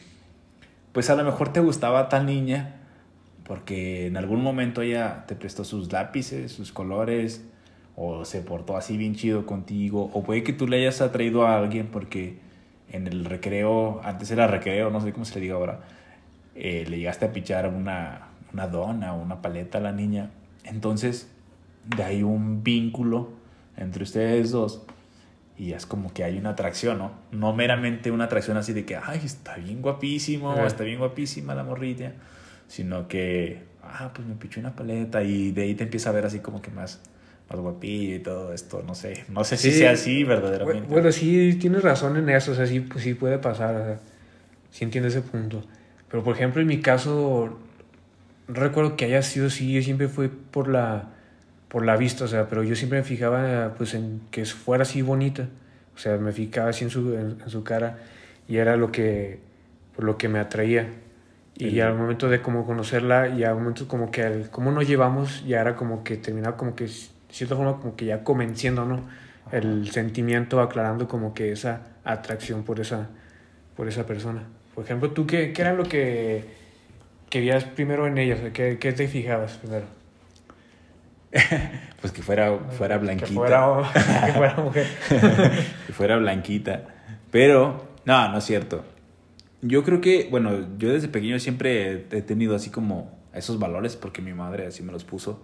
[0.92, 2.76] pues a lo mejor te gustaba tal niña
[3.46, 7.46] porque en algún momento ella te prestó sus lápices, sus colores
[7.96, 11.58] o se portó así bien chido contigo o puede que tú le hayas atraído a
[11.58, 12.40] alguien porque
[12.92, 15.80] en el recreo, antes era recreo, no sé cómo se le diga ahora,
[16.56, 20.32] eh, le llegaste a pichar una, una dona o una paleta a la niña.
[20.64, 21.30] Entonces,
[21.96, 23.30] de ahí un vínculo
[23.78, 24.84] entre ustedes dos
[25.60, 27.12] y es como que hay una atracción, ¿no?
[27.32, 31.54] No meramente una atracción así de que, ay, está bien guapísimo, o está bien guapísima
[31.54, 32.14] la morrilla,
[32.70, 36.26] sino que, ah, pues me pichó una paleta y de ahí te empieza a ver
[36.26, 37.02] así como que más,
[37.50, 40.88] más guapillo y todo esto, no sé, no sé si sea así verdaderamente.
[40.88, 44.00] Bueno, sí, tienes razón en eso, o sea, sí, pues, sí puede pasar, o sea,
[44.72, 45.62] sí entiendo ese punto.
[46.10, 47.60] Pero, por ejemplo, en mi caso,
[48.50, 51.10] no recuerdo que haya sido así, yo siempre fui por la,
[51.68, 55.04] por la vista, o sea, pero yo siempre me fijaba pues en que fuera así
[55.04, 55.48] bonita,
[55.96, 58.00] o sea, me fijaba así en su, en, su cara
[58.48, 59.40] y era lo que,
[59.96, 60.88] por lo que me atraía.
[61.56, 65.46] Y al momento de como conocerla, y al momento como que el, como nos llevamos,
[65.46, 66.94] ya era como que terminaba como que, de
[67.30, 69.02] cierta forma, como que ya convenciendo, ¿no?
[69.52, 73.10] El sentimiento, aclarando como que esa atracción por esa,
[73.76, 74.44] por esa persona.
[74.74, 76.59] Por ejemplo, ¿tú qué, qué era lo que
[77.30, 78.40] querías primero en ellas?
[78.54, 79.86] ¿Qué, qué te fijabas primero?
[82.02, 83.28] pues que fuera, fuera blanquita.
[83.28, 83.92] Que fuera,
[84.26, 84.88] que fuera mujer.
[85.88, 86.84] que fuera blanquita.
[87.32, 88.84] Pero, no, no es cierto.
[89.62, 94.22] Yo creo que, bueno, yo desde pequeño siempre he tenido así como esos valores, porque
[94.22, 95.42] mi madre así me los puso,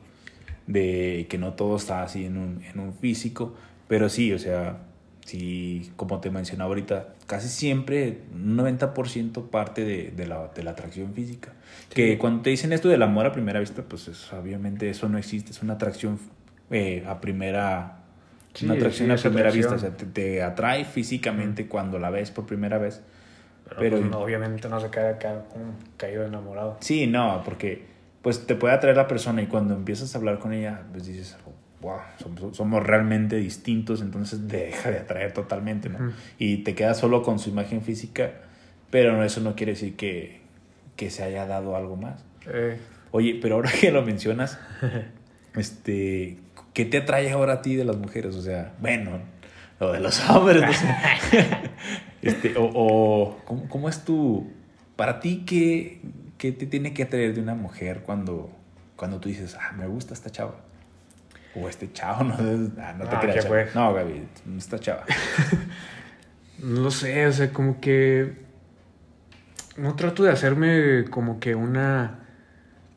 [0.67, 3.55] de que no todo está así en un, en un físico,
[3.87, 4.77] pero sí, o sea,
[5.25, 10.71] sí, como te mencionaba ahorita, casi siempre un 90% parte de, de, la, de la
[10.71, 11.51] atracción física.
[11.93, 15.51] Que cuando te dicen esto del amor a primera vista, pues obviamente eso no existe,
[15.51, 16.19] es una atracción
[16.71, 17.99] eh, a primera...
[18.63, 22.77] una atracción a primera vista, o sea, te, atrae físicamente cuando la ves por primera
[22.77, 23.01] vez.
[23.79, 25.43] Pero, pues, obviamente no se queda acá
[25.97, 26.77] caído enamorado.
[26.81, 30.51] Sí, no, porque pues te puede atraer la persona y cuando empiezas a hablar con
[30.51, 31.37] ella, pues dices,
[31.81, 31.99] wow,
[32.53, 36.11] somos, realmente distintos, entonces deja de atraer totalmente, ¿no?
[36.39, 38.31] Y te quedas solo con su imagen física,
[38.89, 40.41] pero eso no quiere decir que,
[40.95, 42.23] que se haya dado algo más.
[42.47, 42.77] Eh.
[43.11, 44.59] Oye, pero ahora que lo mencionas,
[45.55, 46.37] este,
[46.73, 48.35] ¿qué te atrae ahora a ti de las mujeres?
[48.35, 49.19] O sea, bueno,
[49.79, 50.95] lo de los hombres, no sé.
[52.21, 54.51] este, o, o ¿cómo, ¿cómo, es tu,
[54.95, 56.01] para ti, qué,
[56.37, 58.51] qué te tiene que atraer de una mujer cuando,
[58.95, 60.55] cuando tú dices, ah, me gusta esta chava?
[61.55, 63.75] O este chavo, no, ah, no te ah, creas.
[63.75, 64.27] No, Gaby,
[64.57, 65.05] esta chava.
[66.59, 68.44] no lo sé, o sea, como que
[69.77, 72.19] no trato de hacerme como que una,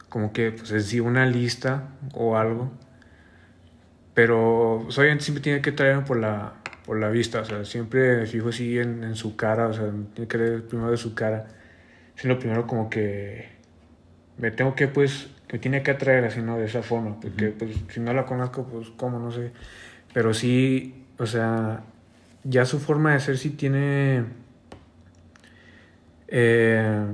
[0.09, 2.73] como que, pues decir, una lista o algo.
[4.15, 8.27] Pero pues, obviamente siempre tiene que traerme por la, por la vista, o sea, siempre
[8.27, 11.47] fijo así en, en su cara, o sea, tiene que ver primero de su cara.
[12.17, 13.49] Sino primero como que
[14.39, 16.59] me tengo que, pues, me tiene que atraer así, ¿no?
[16.59, 19.19] De esa forma, porque, pues, si no la conozco, pues, ¿cómo?
[19.19, 19.53] No sé.
[20.13, 21.83] Pero sí, o sea,
[22.45, 24.25] ya su forma de ser sí tiene
[26.29, 27.05] eh,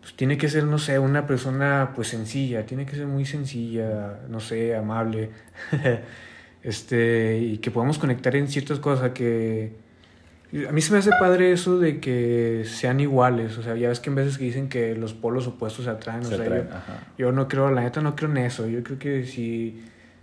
[0.00, 4.20] pues tiene que ser, no sé, una persona pues sencilla, tiene que ser muy sencilla,
[4.28, 5.30] no sé, amable,
[6.62, 9.88] este, y que podamos conectar en ciertas cosas que...
[10.68, 14.00] A mí se me hace padre eso de que sean iguales, o sea, ya ves
[14.00, 16.64] que en veces que dicen que los polos opuestos se atraen, o sea, yo,
[17.16, 19.80] yo, no creo, la neta no creo en eso, yo creo que si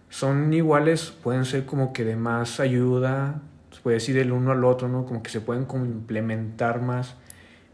[0.09, 4.65] son iguales pueden ser como que de más ayuda, se puede decir del uno al
[4.65, 5.05] otro, ¿no?
[5.05, 7.15] Como que se pueden complementar más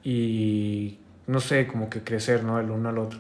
[0.03, 2.59] y no sé, como que crecer, ¿no?
[2.59, 3.19] El uno al otro.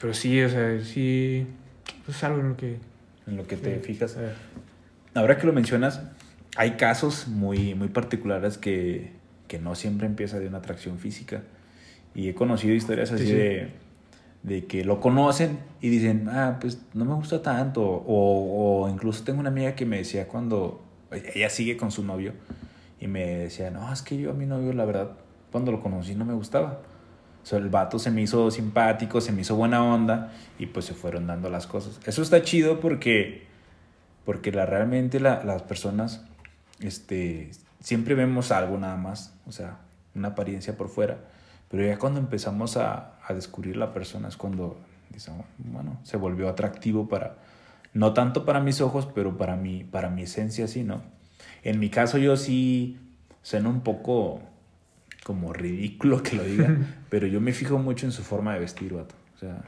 [0.00, 1.46] Pero sí, o sea, sí,
[2.08, 2.78] es algo en lo que...
[3.26, 4.18] En lo que te fijas.
[5.14, 6.02] Ahora que lo mencionas,
[6.56, 9.12] hay casos muy, muy particulares que,
[9.48, 11.42] que no siempre empieza de una atracción física.
[12.14, 13.70] Y he conocido historias así De,
[14.42, 17.82] de que lo conocen y dicen, ah, pues no me gusta tanto.
[17.82, 20.84] O, o incluso tengo una amiga que me decía cuando
[21.34, 22.34] ella sigue con su novio
[23.00, 25.16] y me decía, no, es que yo a mi novio la verdad
[25.54, 26.80] cuando lo conocí no me gustaba.
[27.40, 30.84] O sea, el vato se me hizo simpático, se me hizo buena onda y pues
[30.84, 32.00] se fueron dando las cosas.
[32.06, 33.46] Eso está chido porque,
[34.24, 36.24] porque la, realmente la, las personas
[36.80, 39.78] este, siempre vemos algo nada más, o sea,
[40.16, 41.18] una apariencia por fuera.
[41.70, 44.76] Pero ya cuando empezamos a, a descubrir la persona es cuando,
[45.58, 47.36] bueno, se volvió atractivo para,
[47.92, 51.02] no tanto para mis ojos, pero para mi, para mi esencia sí, ¿no?
[51.62, 52.98] En mi caso yo sí,
[53.42, 54.40] suena un poco
[55.24, 56.76] como ridículo que lo diga,
[57.10, 59.16] pero yo me fijo mucho en su forma de vestir, vato.
[59.34, 59.64] O sea,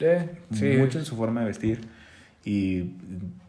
[0.00, 0.38] eh,
[0.78, 1.80] mucho en su forma de vestir.
[2.44, 2.92] Y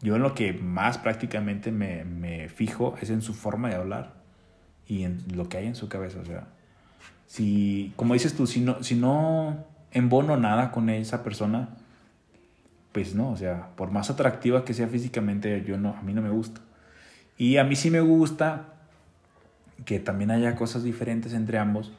[0.02, 4.14] yo en lo que más prácticamente me, me, fijo es en su forma de hablar
[4.88, 6.20] y en lo que hay en su cabeza.
[6.22, 6.48] O sea,
[7.28, 11.70] si, como dices tú, si no, si no embono nada con esa persona,
[12.92, 16.22] pues no, o sea, por más atractiva que sea físicamente, yo no, a mí no
[16.22, 16.62] me gusta.
[17.38, 18.79] Y a mí sí me gusta
[19.86, 21.92] que también haya cosas diferentes entre ambos,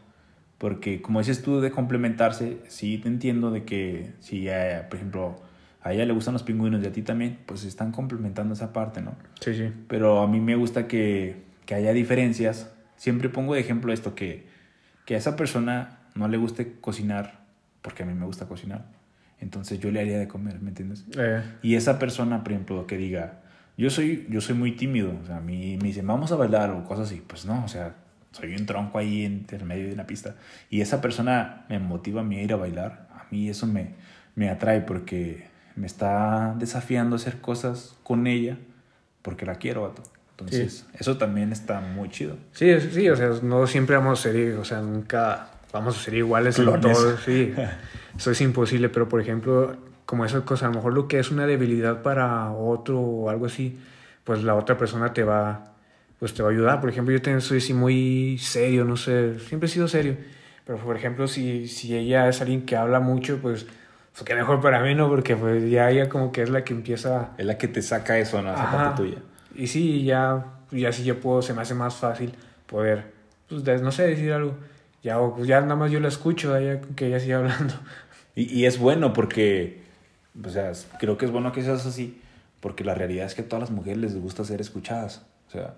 [0.59, 4.47] porque como dices tú de complementarse, sí te entiendo de que si,
[4.89, 5.37] por ejemplo,
[5.83, 9.01] a ella le gustan los pingüinos y a ti también, pues están complementando esa parte,
[9.01, 9.15] ¿no?
[9.41, 9.73] Sí, sí.
[9.89, 12.71] Pero a mí me gusta que, que haya diferencias.
[12.97, 14.47] Siempre pongo de ejemplo esto, que,
[15.07, 17.41] que a esa persona no le guste cocinar,
[17.81, 18.85] porque a mí me gusta cocinar.
[19.41, 21.07] Entonces yo le haría de comer, ¿me entiendes?
[21.17, 21.43] Eh.
[21.63, 23.40] Y esa persona, por ejemplo, que diga,
[23.81, 26.71] yo soy, yo soy muy tímido, o sea, a mí me dicen, vamos a bailar
[26.71, 27.23] o cosas así.
[27.27, 27.95] Pues no, o sea,
[28.31, 30.37] soy un tronco ahí en el medio de una pista.
[30.69, 33.09] Y esa persona me motiva a mí a ir a bailar.
[33.11, 33.95] A mí eso me,
[34.35, 38.59] me atrae porque me está desafiando a hacer cosas con ella
[39.23, 40.03] porque la quiero, vato.
[40.33, 42.37] Entonces, eso también está muy chido.
[42.53, 46.15] Sí, sí, o sea, no siempre vamos a ser, o sea, nunca vamos a ser
[46.15, 47.55] iguales en todo, sí.
[48.17, 49.77] Eso es imposible, pero por ejemplo,
[50.11, 53.47] como esa cosa, a lo mejor lo que es una debilidad para otro o algo
[53.47, 53.79] así,
[54.25, 55.73] pues la otra persona te va,
[56.19, 56.81] pues te va a ayudar.
[56.81, 60.17] Por ejemplo, yo también soy así muy serio, no sé, siempre he sido serio,
[60.67, 63.67] pero por ejemplo, si, si ella es alguien que habla mucho, pues,
[64.11, 65.09] pues qué mejor para mí, ¿no?
[65.09, 67.31] Porque pues ya ella como que es la que empieza...
[67.39, 68.53] Es la que te saca eso, ¿no?
[68.53, 69.19] Esa parte tuya.
[69.55, 72.35] Y sí, ya, ya sí yo puedo, se me hace más fácil
[72.67, 73.13] poder,
[73.49, 74.57] pues no sé, decir algo.
[75.05, 77.75] Ya, pues ya nada más yo la escucho, ya, que ella sigue hablando.
[78.35, 79.81] Y, y es bueno porque,
[80.43, 82.21] o sea, creo que es bueno que seas así,
[82.61, 85.27] porque la realidad es que a todas las mujeres les gusta ser escuchadas.
[85.49, 85.75] O sea,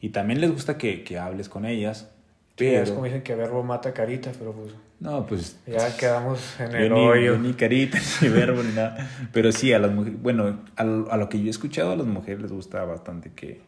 [0.00, 2.10] y también les gusta que, que hables con ellas.
[2.56, 2.82] Pero...
[2.82, 4.74] es como dicen que verbo mata carita, pero pues...
[4.98, 5.58] No, pues...
[5.66, 7.38] Ya quedamos en el hoyo.
[7.38, 9.10] Ni, carita, ni verbo, ni nada.
[9.32, 10.20] Pero sí, a las mujeres...
[10.22, 13.60] Bueno, a, a, lo que yo he escuchado, a las mujeres les gusta bastante que,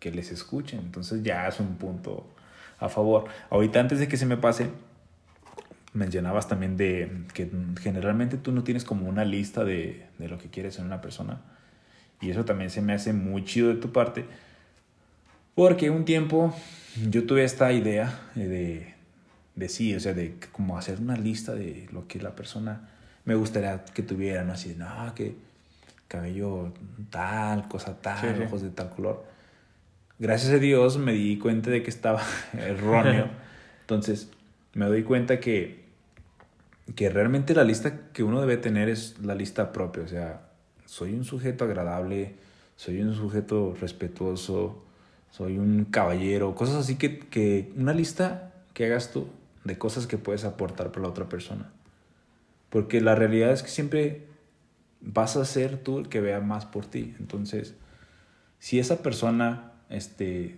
[0.00, 0.80] que les escuchen.
[0.80, 2.26] Entonces ya es un punto
[2.78, 3.26] a favor.
[3.50, 4.70] Ahorita antes de que se me pase,
[5.96, 10.48] mencionabas también de que generalmente tú no tienes como una lista de, de lo que
[10.48, 11.40] quieres en una persona.
[12.20, 14.26] Y eso también se me hace muy chido de tu parte.
[15.54, 16.54] Porque un tiempo
[17.10, 18.94] yo tuve esta idea de,
[19.54, 22.90] de sí, o sea, de como hacer una lista de lo que la persona
[23.24, 24.52] me gustaría que tuviera, ¿no?
[24.52, 25.34] Así de, no, que
[26.08, 26.72] cabello
[27.10, 29.24] tal, cosa tal, ojos de tal color.
[30.18, 33.28] Gracias a Dios me di cuenta de que estaba erróneo.
[33.80, 34.30] Entonces,
[34.74, 35.85] me doy cuenta que,
[36.94, 40.02] que realmente la lista que uno debe tener es la lista propia.
[40.02, 40.48] O sea,
[40.84, 42.36] soy un sujeto agradable,
[42.76, 44.84] soy un sujeto respetuoso,
[45.30, 49.26] soy un caballero, cosas así que, que una lista que hagas tú
[49.64, 51.72] de cosas que puedes aportar para la otra persona.
[52.70, 54.26] Porque la realidad es que siempre
[55.00, 57.14] vas a ser tú el que vea más por ti.
[57.18, 57.74] Entonces,
[58.58, 60.56] si esa persona este,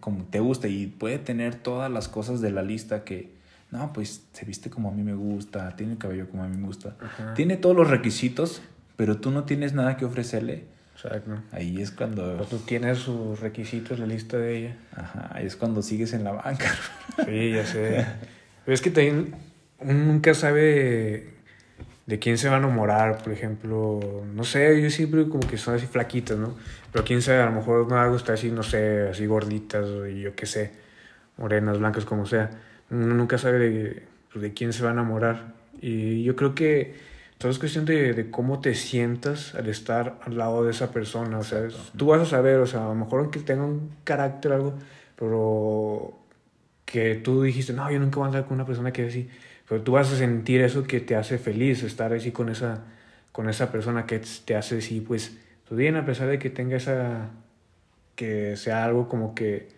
[0.00, 3.37] como te gusta y puede tener todas las cosas de la lista que,
[3.70, 6.56] no, pues se viste como a mí me gusta, tiene el cabello como a mí
[6.56, 6.96] me gusta,
[7.34, 8.62] tiene todos los requisitos,
[8.96, 10.64] pero tú no tienes nada que ofrecerle.
[10.94, 11.40] Exacto.
[11.52, 12.32] Ahí es cuando...
[12.32, 14.76] Pero tú tienes sus requisitos, la lista de ella.
[14.96, 16.74] Ajá, ahí es cuando sigues en la banca.
[17.24, 18.04] Sí, ya sé.
[18.64, 19.34] Pero es que también
[19.78, 21.34] uno nunca sabe
[22.06, 25.74] de quién se va a enamorar, por ejemplo, no sé, yo siempre como que son
[25.74, 26.56] así flaquitas, ¿no?
[26.90, 29.84] Pero quién sabe, a lo mejor me va a gustar así, no sé, así gorditas,
[29.84, 30.72] o yo qué sé,
[31.36, 32.50] morenas, blancas, como sea.
[32.90, 35.54] Uno nunca sabe de, pues, de quién se va a enamorar.
[35.80, 36.94] Y yo creo que
[37.38, 41.38] todo es cuestión de, de, cómo te sientas al estar al lado de esa persona.
[41.38, 44.52] O sea, tú vas a saber, o sea, a lo mejor aunque tenga un carácter
[44.52, 44.74] algo,
[45.16, 46.18] pero
[46.84, 49.28] que tú dijiste, no, yo nunca voy a andar con una persona que es así
[49.68, 52.84] pero tú vas a sentir eso que te hace feliz, estar así con esa,
[53.32, 55.36] con esa persona que te hace así, pues,
[55.68, 57.30] tu bien, a pesar de que tenga esa,
[58.16, 59.68] que sea algo como que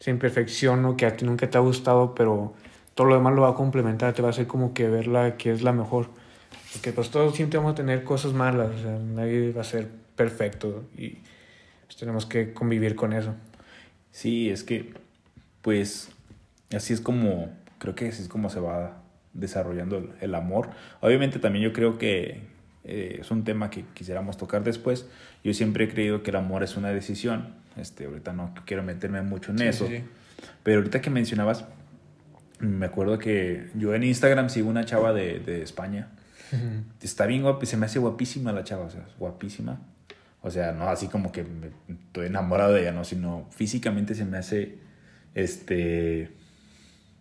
[0.00, 2.54] esa imperfección o que a ti nunca te ha gustado, pero
[2.94, 5.52] todo lo demás lo va a complementar, te va a hacer como que verla que
[5.52, 6.08] es la mejor.
[6.72, 9.88] Porque pues todos siempre vamos a tener cosas malas, o sea, nadie va a ser
[10.16, 11.18] perfecto y
[11.86, 13.34] pues, tenemos que convivir con eso.
[14.10, 14.94] Sí, es que,
[15.62, 16.10] pues,
[16.74, 20.70] así es como, creo que así es como se va desarrollando el, amor.
[21.00, 22.42] Obviamente también yo creo que
[22.84, 25.08] eh, es un tema que quisiéramos tocar después.
[25.44, 27.54] Yo siempre he creído que el amor es una decisión.
[27.78, 29.88] Este, ahorita no quiero meterme mucho en eso.
[30.62, 31.64] Pero ahorita que mencionabas,
[32.60, 36.08] me acuerdo que yo en Instagram sigo una chava de, de España.
[37.02, 39.80] Está bien guapa, se me hace guapísima la chava, o sea, guapísima.
[40.40, 44.24] O sea, no así como que me, estoy enamorado de ella, no, sino físicamente se
[44.24, 44.78] me hace
[45.34, 46.30] este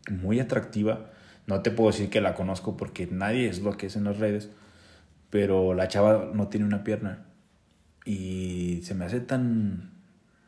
[0.10, 1.12] muy atractiva.
[1.48, 4.18] No te puedo decir que la conozco porque nadie es lo que es en las
[4.18, 4.50] redes,
[5.30, 7.26] pero la chava no tiene una pierna.
[8.06, 9.92] Y se me hace tan,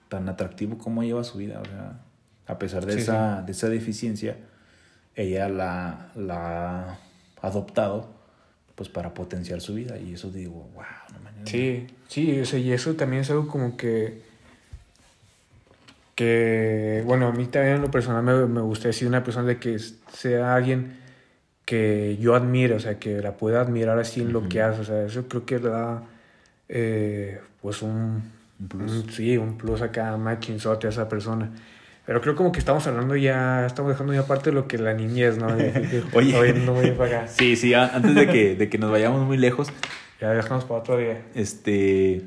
[0.10, 1.62] tan atractivo cómo lleva su vida.
[1.62, 2.02] O sea,
[2.48, 4.36] a pesar de, esa, de esa deficiencia,
[5.16, 7.00] ella la, la
[7.42, 8.20] ha adoptado
[8.76, 9.98] pues para potenciar su vida.
[9.98, 11.50] Y eso digo, wow, no mames.
[11.50, 14.28] Sí, sí, y eso también es algo como que
[16.20, 19.58] que, bueno, a mí también en lo personal me, me gustaría decir una persona de
[19.58, 20.98] que sea alguien
[21.64, 24.84] que yo admire, o sea, que la pueda admirar así en lo que hace, o
[24.84, 26.04] sea, eso creo que le da,
[26.68, 28.34] eh, pues, un,
[28.68, 29.06] plus.
[29.12, 31.52] sí, un plus acá, machinzote a esa persona.
[32.06, 34.94] Pero creo como que estamos hablando ya, estamos dejando ya parte de lo que la
[34.94, 35.48] niñez, ¿no?
[36.14, 37.28] Oye, no voy para acá.
[37.28, 39.70] sí, sí, antes de que, de que nos vayamos muy lejos.
[40.20, 41.22] Ya dejamos para otro día.
[41.34, 42.26] Este,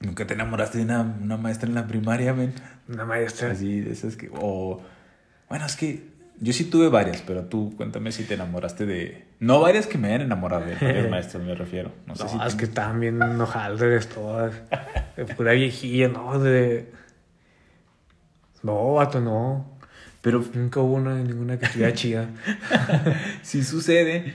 [0.00, 2.52] ¿Nunca te enamoraste de una, una maestra en la primaria, men?
[2.88, 3.52] Una maestra.
[3.52, 4.30] Así, de esas que.
[4.32, 4.80] O.
[5.48, 9.26] Bueno, es que yo sí tuve varias, pero tú cuéntame si te enamoraste de.
[9.40, 11.92] No varias que me hayan enamorado de varias maestras, me refiero.
[12.06, 14.54] No, sé es que estaban bien enojalderes todas.
[15.16, 16.38] De pura viejilla, ¿no?
[16.38, 16.92] De.
[18.62, 19.78] No, vato, no.
[20.20, 22.28] Pero nunca hubo una, ninguna que estuviera chida.
[23.42, 24.34] sí sucede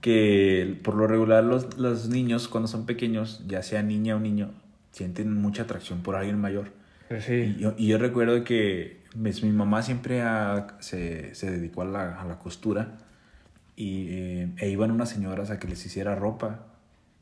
[0.00, 4.52] que por lo regular los, los niños cuando son pequeños, ya sea niña o niño,
[4.92, 6.72] sienten mucha atracción por alguien mayor.
[7.10, 10.22] Y, yo, y yo recuerdo que pues, mi mamá siempre
[10.78, 12.98] se, se, dedicó a la, a la, costura
[13.74, 16.66] y, eh, e iban unas señoras a que les hiciera ropa.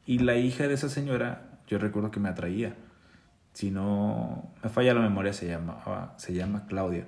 [0.04, 2.74] Y la hija de esa señora, yo recuerdo que me atraía.
[3.54, 7.04] Si no me falla la memoria, se, llamaba, se llama Claudia.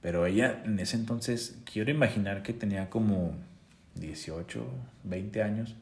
[0.00, 3.34] Pero ella en ese entonces, quiero imaginar que tenía como
[3.96, 4.66] 18,
[5.04, 5.76] 20 años.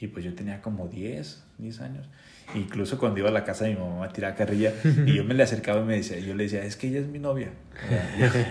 [0.00, 2.08] Y pues yo tenía como 10, 10 años.
[2.54, 4.72] Incluso cuando iba a la casa de mi mamá a tirar carrilla
[5.06, 7.06] y yo me le acercaba y me decía, yo le decía, es que ella es
[7.06, 7.50] mi novia.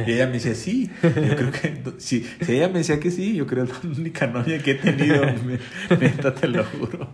[0.05, 0.89] Y ella me decía, sí.
[1.01, 3.89] Yo creo que, si, si ella me decía que sí, yo creo que es la
[3.89, 5.25] única novia que he tenido.
[5.99, 7.11] Neta, te lo juro.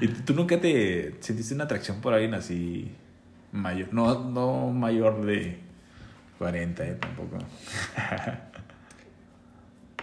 [0.00, 2.92] ¿Y tú nunca te sentiste una atracción por alguien así
[3.52, 3.88] mayor?
[3.92, 5.58] No, no mayor de
[6.38, 6.96] 40, ¿eh?
[7.00, 7.38] Tampoco.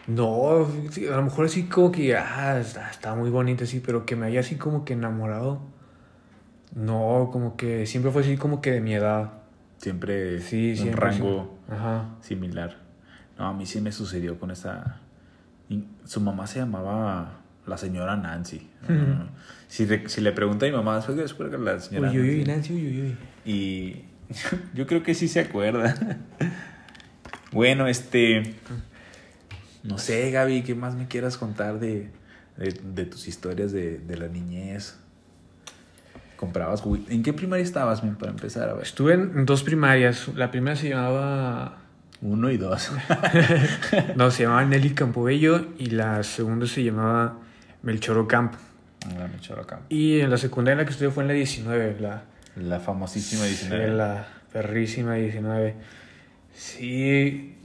[0.08, 4.26] No, a lo mejor así como que, ah, está, muy bonita, sí, pero que me
[4.26, 5.62] haya así como que enamorado.
[6.76, 9.34] No, como que siempre fue así como que de mi edad.
[9.78, 11.58] Siempre sí, un rango
[12.22, 12.78] similar.
[13.38, 15.00] No, a mí sí me sucedió con esa...
[16.04, 18.70] Su mamá se llamaba la señora Nancy.
[19.68, 22.74] si, si, le pregunta a mi mamá, ¿soy que la señora uy, uy, Nancy?
[22.74, 23.18] Uy, uy.
[23.46, 24.06] Y
[24.74, 25.96] yo creo que sí se acuerda.
[27.52, 28.56] bueno, este...
[29.82, 32.10] No sé, Gaby, ¿qué más me quieras contar de,
[32.58, 35.00] de, tus historias de, de, la niñez?
[36.40, 38.70] ¿Comprabas ¿En qué primaria estabas, para empezar?
[38.70, 38.84] A ver.
[38.84, 40.30] Estuve en dos primarias.
[40.36, 41.80] La primera se llamaba...
[42.22, 42.92] Uno y dos.
[44.16, 47.40] no, se llamaba Nelly Campobello y la segunda se llamaba
[47.82, 48.58] Melchoro Campo.
[49.18, 49.86] La Melchoro Campo.
[49.90, 52.24] Y en la secundaria en la que estudié fue en la 19, la...
[52.56, 53.88] La famosísima 19.
[53.90, 55.76] la perrísima 19.
[56.54, 57.58] Sí,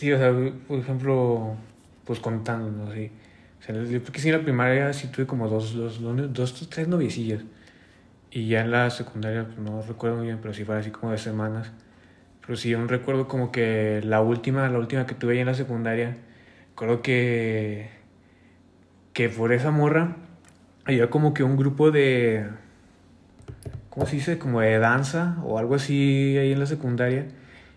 [0.00, 0.32] Sí, o sea,
[0.66, 1.56] por ejemplo,
[2.06, 2.90] pues contando, ¿no?
[2.94, 3.10] Sí.
[3.60, 6.32] O sea, yo creo que sí en la primaria sí tuve como dos, dos, dos,
[6.32, 7.42] dos tres noviecillas.
[8.30, 11.12] Y ya en la secundaria, pues no recuerdo muy bien, pero sí fue así como
[11.12, 11.70] de semanas.
[12.40, 15.54] Pero sí, un recuerdo como que la última, la última que tuve ahí en la
[15.54, 16.16] secundaria,
[16.70, 17.90] recuerdo que,
[19.12, 20.16] que por esa morra
[20.84, 22.46] había como que un grupo de,
[23.90, 24.38] ¿cómo se dice?
[24.38, 27.26] Como de danza o algo así ahí en la secundaria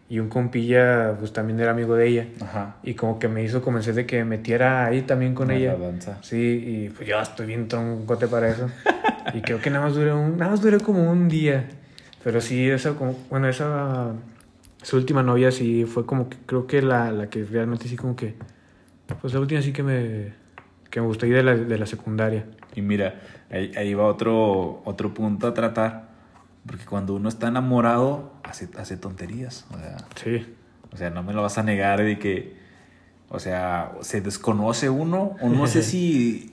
[0.10, 2.76] y un compilla pues también era amigo de ella Ajá.
[2.84, 5.76] y como que me hizo convencer de que metiera ahí también con ella
[6.22, 8.70] sí y pues yo estoy bien troncote para eso
[9.34, 11.70] y creo que nada más duré un, nada más duré como un día
[12.24, 14.14] pero sí esa como bueno esa
[14.82, 18.16] esa última novia sí fue como que creo que la, la que realmente sí como
[18.16, 18.36] que
[19.22, 20.34] pues la última sí que me
[20.90, 22.46] que me gustó ahí de la, de la secundaria
[22.76, 23.22] y mira
[23.52, 26.14] ahí, ahí va otro otro punto a tratar
[26.66, 29.66] porque cuando uno está enamorado, hace, hace tonterías.
[29.72, 30.56] O sea, sí.
[30.92, 32.56] O sea, no me lo vas a negar de que,
[33.30, 36.53] o sea, se desconoce uno, o no sé si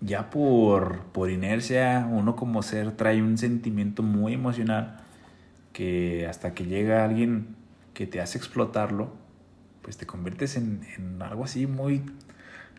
[0.00, 4.98] ya por, por inercia uno como ser trae un sentimiento muy emocional
[5.72, 7.56] que hasta que llega alguien
[7.94, 9.12] que te hace explotarlo,
[9.82, 12.02] pues te conviertes en, en algo así muy,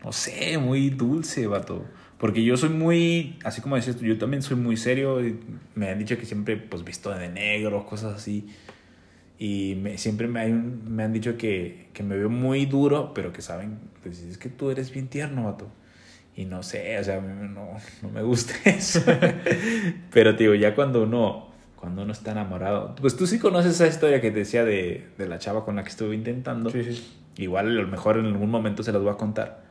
[0.03, 1.85] no sé, muy dulce, vato.
[2.19, 5.19] Porque yo soy muy, así como decías tú, yo también soy muy serio.
[5.75, 8.47] me han dicho que siempre, pues, visto de negro, cosas así.
[9.37, 13.41] Y me, siempre me, me han dicho que, que, me veo muy duro, pero que
[13.41, 15.71] saben, pues es que tú eres bien tierno, vato.
[16.39, 19.01] Y no sé, o sea, no, no me gusta eso.
[20.09, 24.21] pero, digo, ya cuando uno, cuando uno está enamorado, pues tú sí conoces esa historia
[24.21, 26.69] que te decía de, de la chava con la que estuve intentando.
[26.69, 27.19] Sí, sí.
[27.35, 29.63] Igual a lo mejor en algún momento se las voy a contar.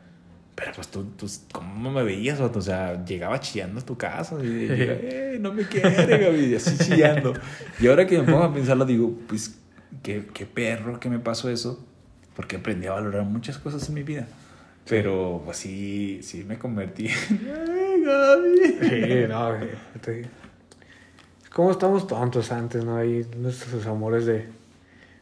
[0.57, 2.39] Pero pues tú, tú ¿cómo me veías?
[2.39, 7.33] O sea, llegaba chillando a tu casa y eh, no me quiere, Gaby, así chillando.
[7.81, 9.59] Y ahora que me pongo a pensarlo, digo, pues,
[10.03, 11.83] qué, qué perro que me pasó eso,
[12.37, 14.29] porque aprendí a valorar muchas cosas en mi vida.
[14.89, 17.09] Pero, pues sí, sí me convertí.
[17.31, 18.79] ¡Ay, Gaby!
[18.81, 19.57] Sí, no,
[21.53, 22.97] ¿Cómo estamos tontos antes, no?
[22.97, 24.47] Ahí nuestros amores de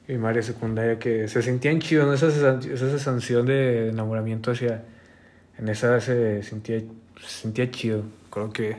[0.06, 2.14] primaria, secundaria, que se sentían chidos, ¿no?
[2.14, 4.82] Esa, esa sensación de enamoramiento hacia
[5.58, 6.82] en esa se sentía,
[7.26, 8.04] sentía chido.
[8.30, 8.76] Creo que,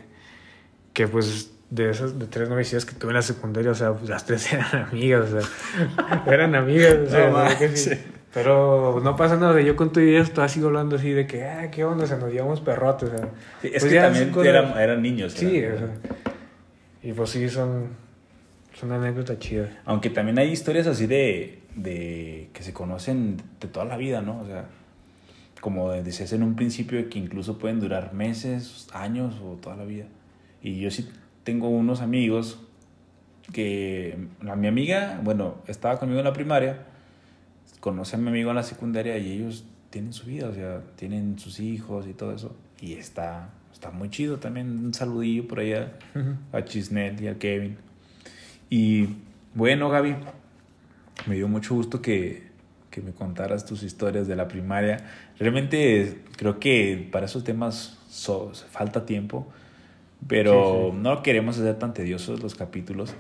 [0.94, 4.10] que pues de esas de tres novicias que tuve en la secundaria, o sea, pues,
[4.10, 8.00] las tres eran amigas, o sea, eran amigas, o sea,
[8.38, 11.72] Pero no pasa nada, yo con tu idea estaba sigo hablando así de que, ah,
[11.72, 13.30] qué onda, se nos llevamos perrotes, o sea.
[13.64, 15.34] es pues que también eran, eran, niños.
[15.34, 15.90] Sí, O sea,
[17.02, 17.88] y pues sí, son,
[18.76, 19.72] son anécdotas chidas.
[19.86, 24.40] Aunque también hay historias así de, de que se conocen de toda la vida, ¿no?
[24.42, 24.66] O sea,
[25.60, 30.06] como decías en un principio, que incluso pueden durar meses, años o toda la vida.
[30.62, 31.10] Y yo sí
[31.44, 32.60] tengo unos amigos
[33.52, 36.86] que a mi amiga, bueno, estaba conmigo en la primaria,
[37.88, 41.40] conoce a mi amigo en la secundaria y ellos tienen su vida, o sea, tienen
[41.40, 42.54] sus hijos y todo eso.
[42.82, 44.68] Y está, está muy chido también.
[44.78, 45.94] Un saludillo por allá
[46.52, 47.78] a Chisnet y a Kevin.
[48.70, 49.08] Y
[49.56, 50.18] bueno, Gaby,
[51.28, 52.44] me dio mucho gusto que,
[52.92, 54.98] que me contaras tus historias de la primaria.
[55.40, 57.98] Realmente creo que para esos temas
[58.70, 59.48] falta tiempo,
[60.28, 63.16] pero no queremos hacer tan tediosos los capítulos.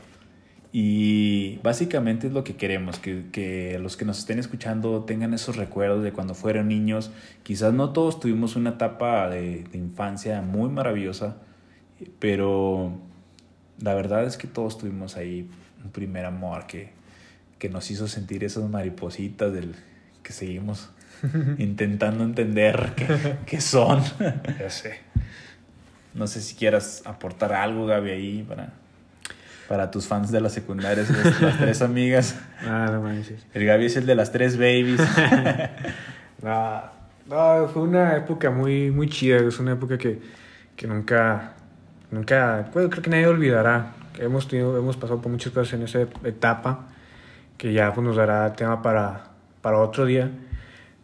[0.71, 5.55] Y básicamente es lo que queremos, que, que, los que nos estén escuchando tengan esos
[5.55, 7.11] recuerdos de cuando fueron niños.
[7.43, 11.37] Quizás no todos tuvimos una etapa de, de infancia muy maravillosa,
[12.19, 12.99] pero
[13.79, 15.49] la verdad es que todos tuvimos ahí
[15.83, 16.89] un primer amor que,
[17.59, 19.75] que nos hizo sentir esas maripositas del
[20.23, 20.89] que seguimos
[21.57, 22.93] intentando entender
[23.45, 24.03] qué, son.
[24.59, 24.99] ya sé.
[26.13, 28.73] No sé si quieras aportar algo, Gaby, ahí para,
[29.67, 31.03] para tus fans de la secundaria,
[31.41, 32.39] las, tres amigas.
[32.65, 33.45] Ah, no manches.
[33.53, 34.99] El Gaby es el de las tres babies.
[36.41, 36.81] no,
[37.27, 39.37] no, fue una época muy, muy chida.
[39.37, 40.19] Es una época que,
[40.75, 41.53] que nunca,
[42.09, 43.93] nunca, creo que nadie olvidará.
[44.17, 46.87] Hemos, tenido, hemos pasado por muchas cosas en esa etapa
[47.57, 49.25] que ya pues, nos dará tema para,
[49.61, 50.31] para otro día.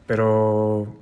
[0.07, 0.95] Pero,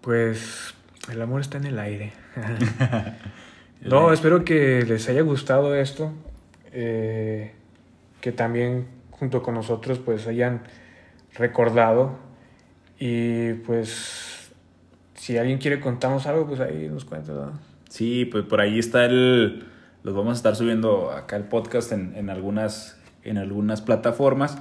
[0.00, 0.74] pues,
[1.10, 2.12] el amor está en el aire.
[3.82, 6.12] no, espero que les haya gustado esto.
[6.72, 7.52] Eh,
[8.20, 10.62] que también junto con nosotros pues hayan
[11.34, 12.18] recordado.
[12.98, 14.52] Y pues,
[15.14, 17.52] si alguien quiere contarnos algo, pues ahí nos cuenta.
[17.88, 19.66] Sí, pues por ahí está el...
[20.02, 24.58] Los vamos a estar subiendo acá el podcast en, en algunas, en algunas plataformas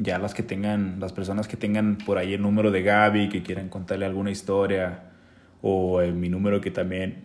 [0.00, 3.42] ya las que tengan, las personas que tengan por ahí el número de Gaby, que
[3.42, 5.10] quieran contarle alguna historia,
[5.60, 7.24] o mi número que también,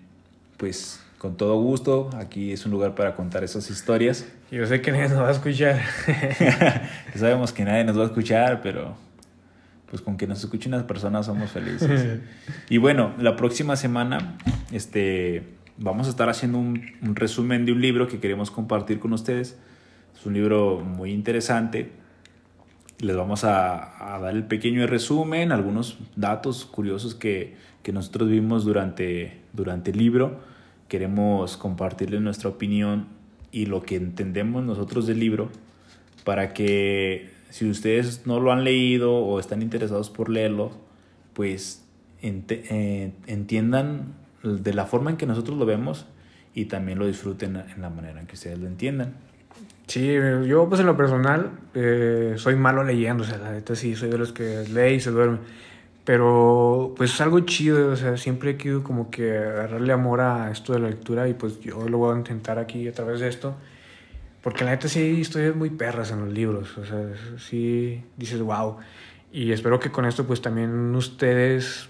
[0.57, 4.27] pues con todo gusto, aquí es un lugar para contar esas historias.
[4.51, 5.81] Yo sé que nadie nos va a escuchar.
[7.15, 8.95] sabemos que nadie nos va a escuchar, pero
[9.89, 12.19] pues con que nos escuchen las personas somos felices.
[12.69, 14.37] y bueno, la próxima semana
[14.71, 15.43] este,
[15.77, 19.57] vamos a estar haciendo un, un resumen de un libro que queremos compartir con ustedes.
[20.17, 21.91] Es un libro muy interesante
[22.99, 29.41] les vamos a, dar el pequeño resumen, algunos datos curiosos que, que nosotros vimos durante,
[29.53, 30.39] durante el libro.
[30.87, 33.07] Queremos compartirles nuestra opinión
[33.51, 35.49] y lo que entendemos nosotros del libro
[36.23, 40.71] para que si ustedes no lo han leído o están interesados por leerlo,
[41.33, 41.85] pues
[42.21, 46.05] eh, entiendan de la forma en que nosotros lo vemos
[46.53, 49.13] y también lo disfruten en la manera en que ustedes lo entiendan.
[49.87, 50.15] Sí,
[50.47, 54.17] yo pues en lo personal eh, soy malo leyendo, o sea, la sí, soy de
[54.17, 55.37] los que lee y se duerme.
[56.05, 60.51] Pero pues es algo chido, o sea, siempre he querido como que agarrarle amor a
[60.51, 63.27] esto de la lectura y pues yo lo voy a intentar aquí a través de
[63.27, 63.55] esto.
[64.43, 67.03] Porque la neta sí hay historias muy perras en los libros, o sea,
[67.39, 68.77] sí dices wow.
[69.33, 71.89] Y espero que con esto pues también ustedes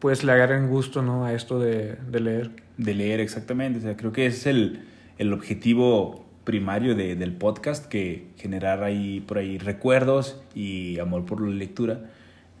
[0.00, 1.24] pues le agarren gusto, ¿no?
[1.24, 2.50] A esto de, de leer.
[2.76, 4.84] De leer, exactamente, o sea, creo que ese es el,
[5.18, 11.40] el objetivo primario de, del podcast, que generar ahí por ahí recuerdos y amor por
[11.40, 12.10] la lectura.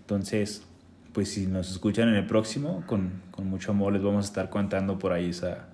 [0.00, 0.66] Entonces,
[1.14, 4.50] pues si nos escuchan en el próximo, con, con mucho amor les vamos a estar
[4.50, 5.68] contando por ahí esa,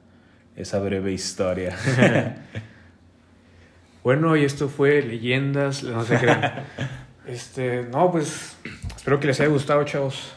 [0.55, 1.75] esa breve historia.
[4.05, 6.37] bueno, y esto fue Leyendas, no sé qué.
[7.27, 8.59] este, no, pues
[8.95, 10.35] espero que les haya gustado, chavos.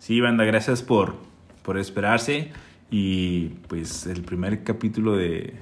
[0.00, 1.14] Sí, banda, gracias por,
[1.62, 2.50] por esperarse.
[2.90, 5.54] Y pues el primer capítulo de,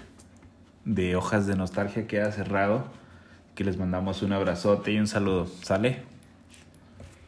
[0.87, 2.87] de Hojas de Nostalgia queda cerrado.
[3.55, 5.47] Que les mandamos un abrazote y un saludo.
[5.63, 5.99] ¿Sale?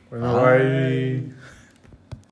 [0.08, 1.39] Bueno, bye.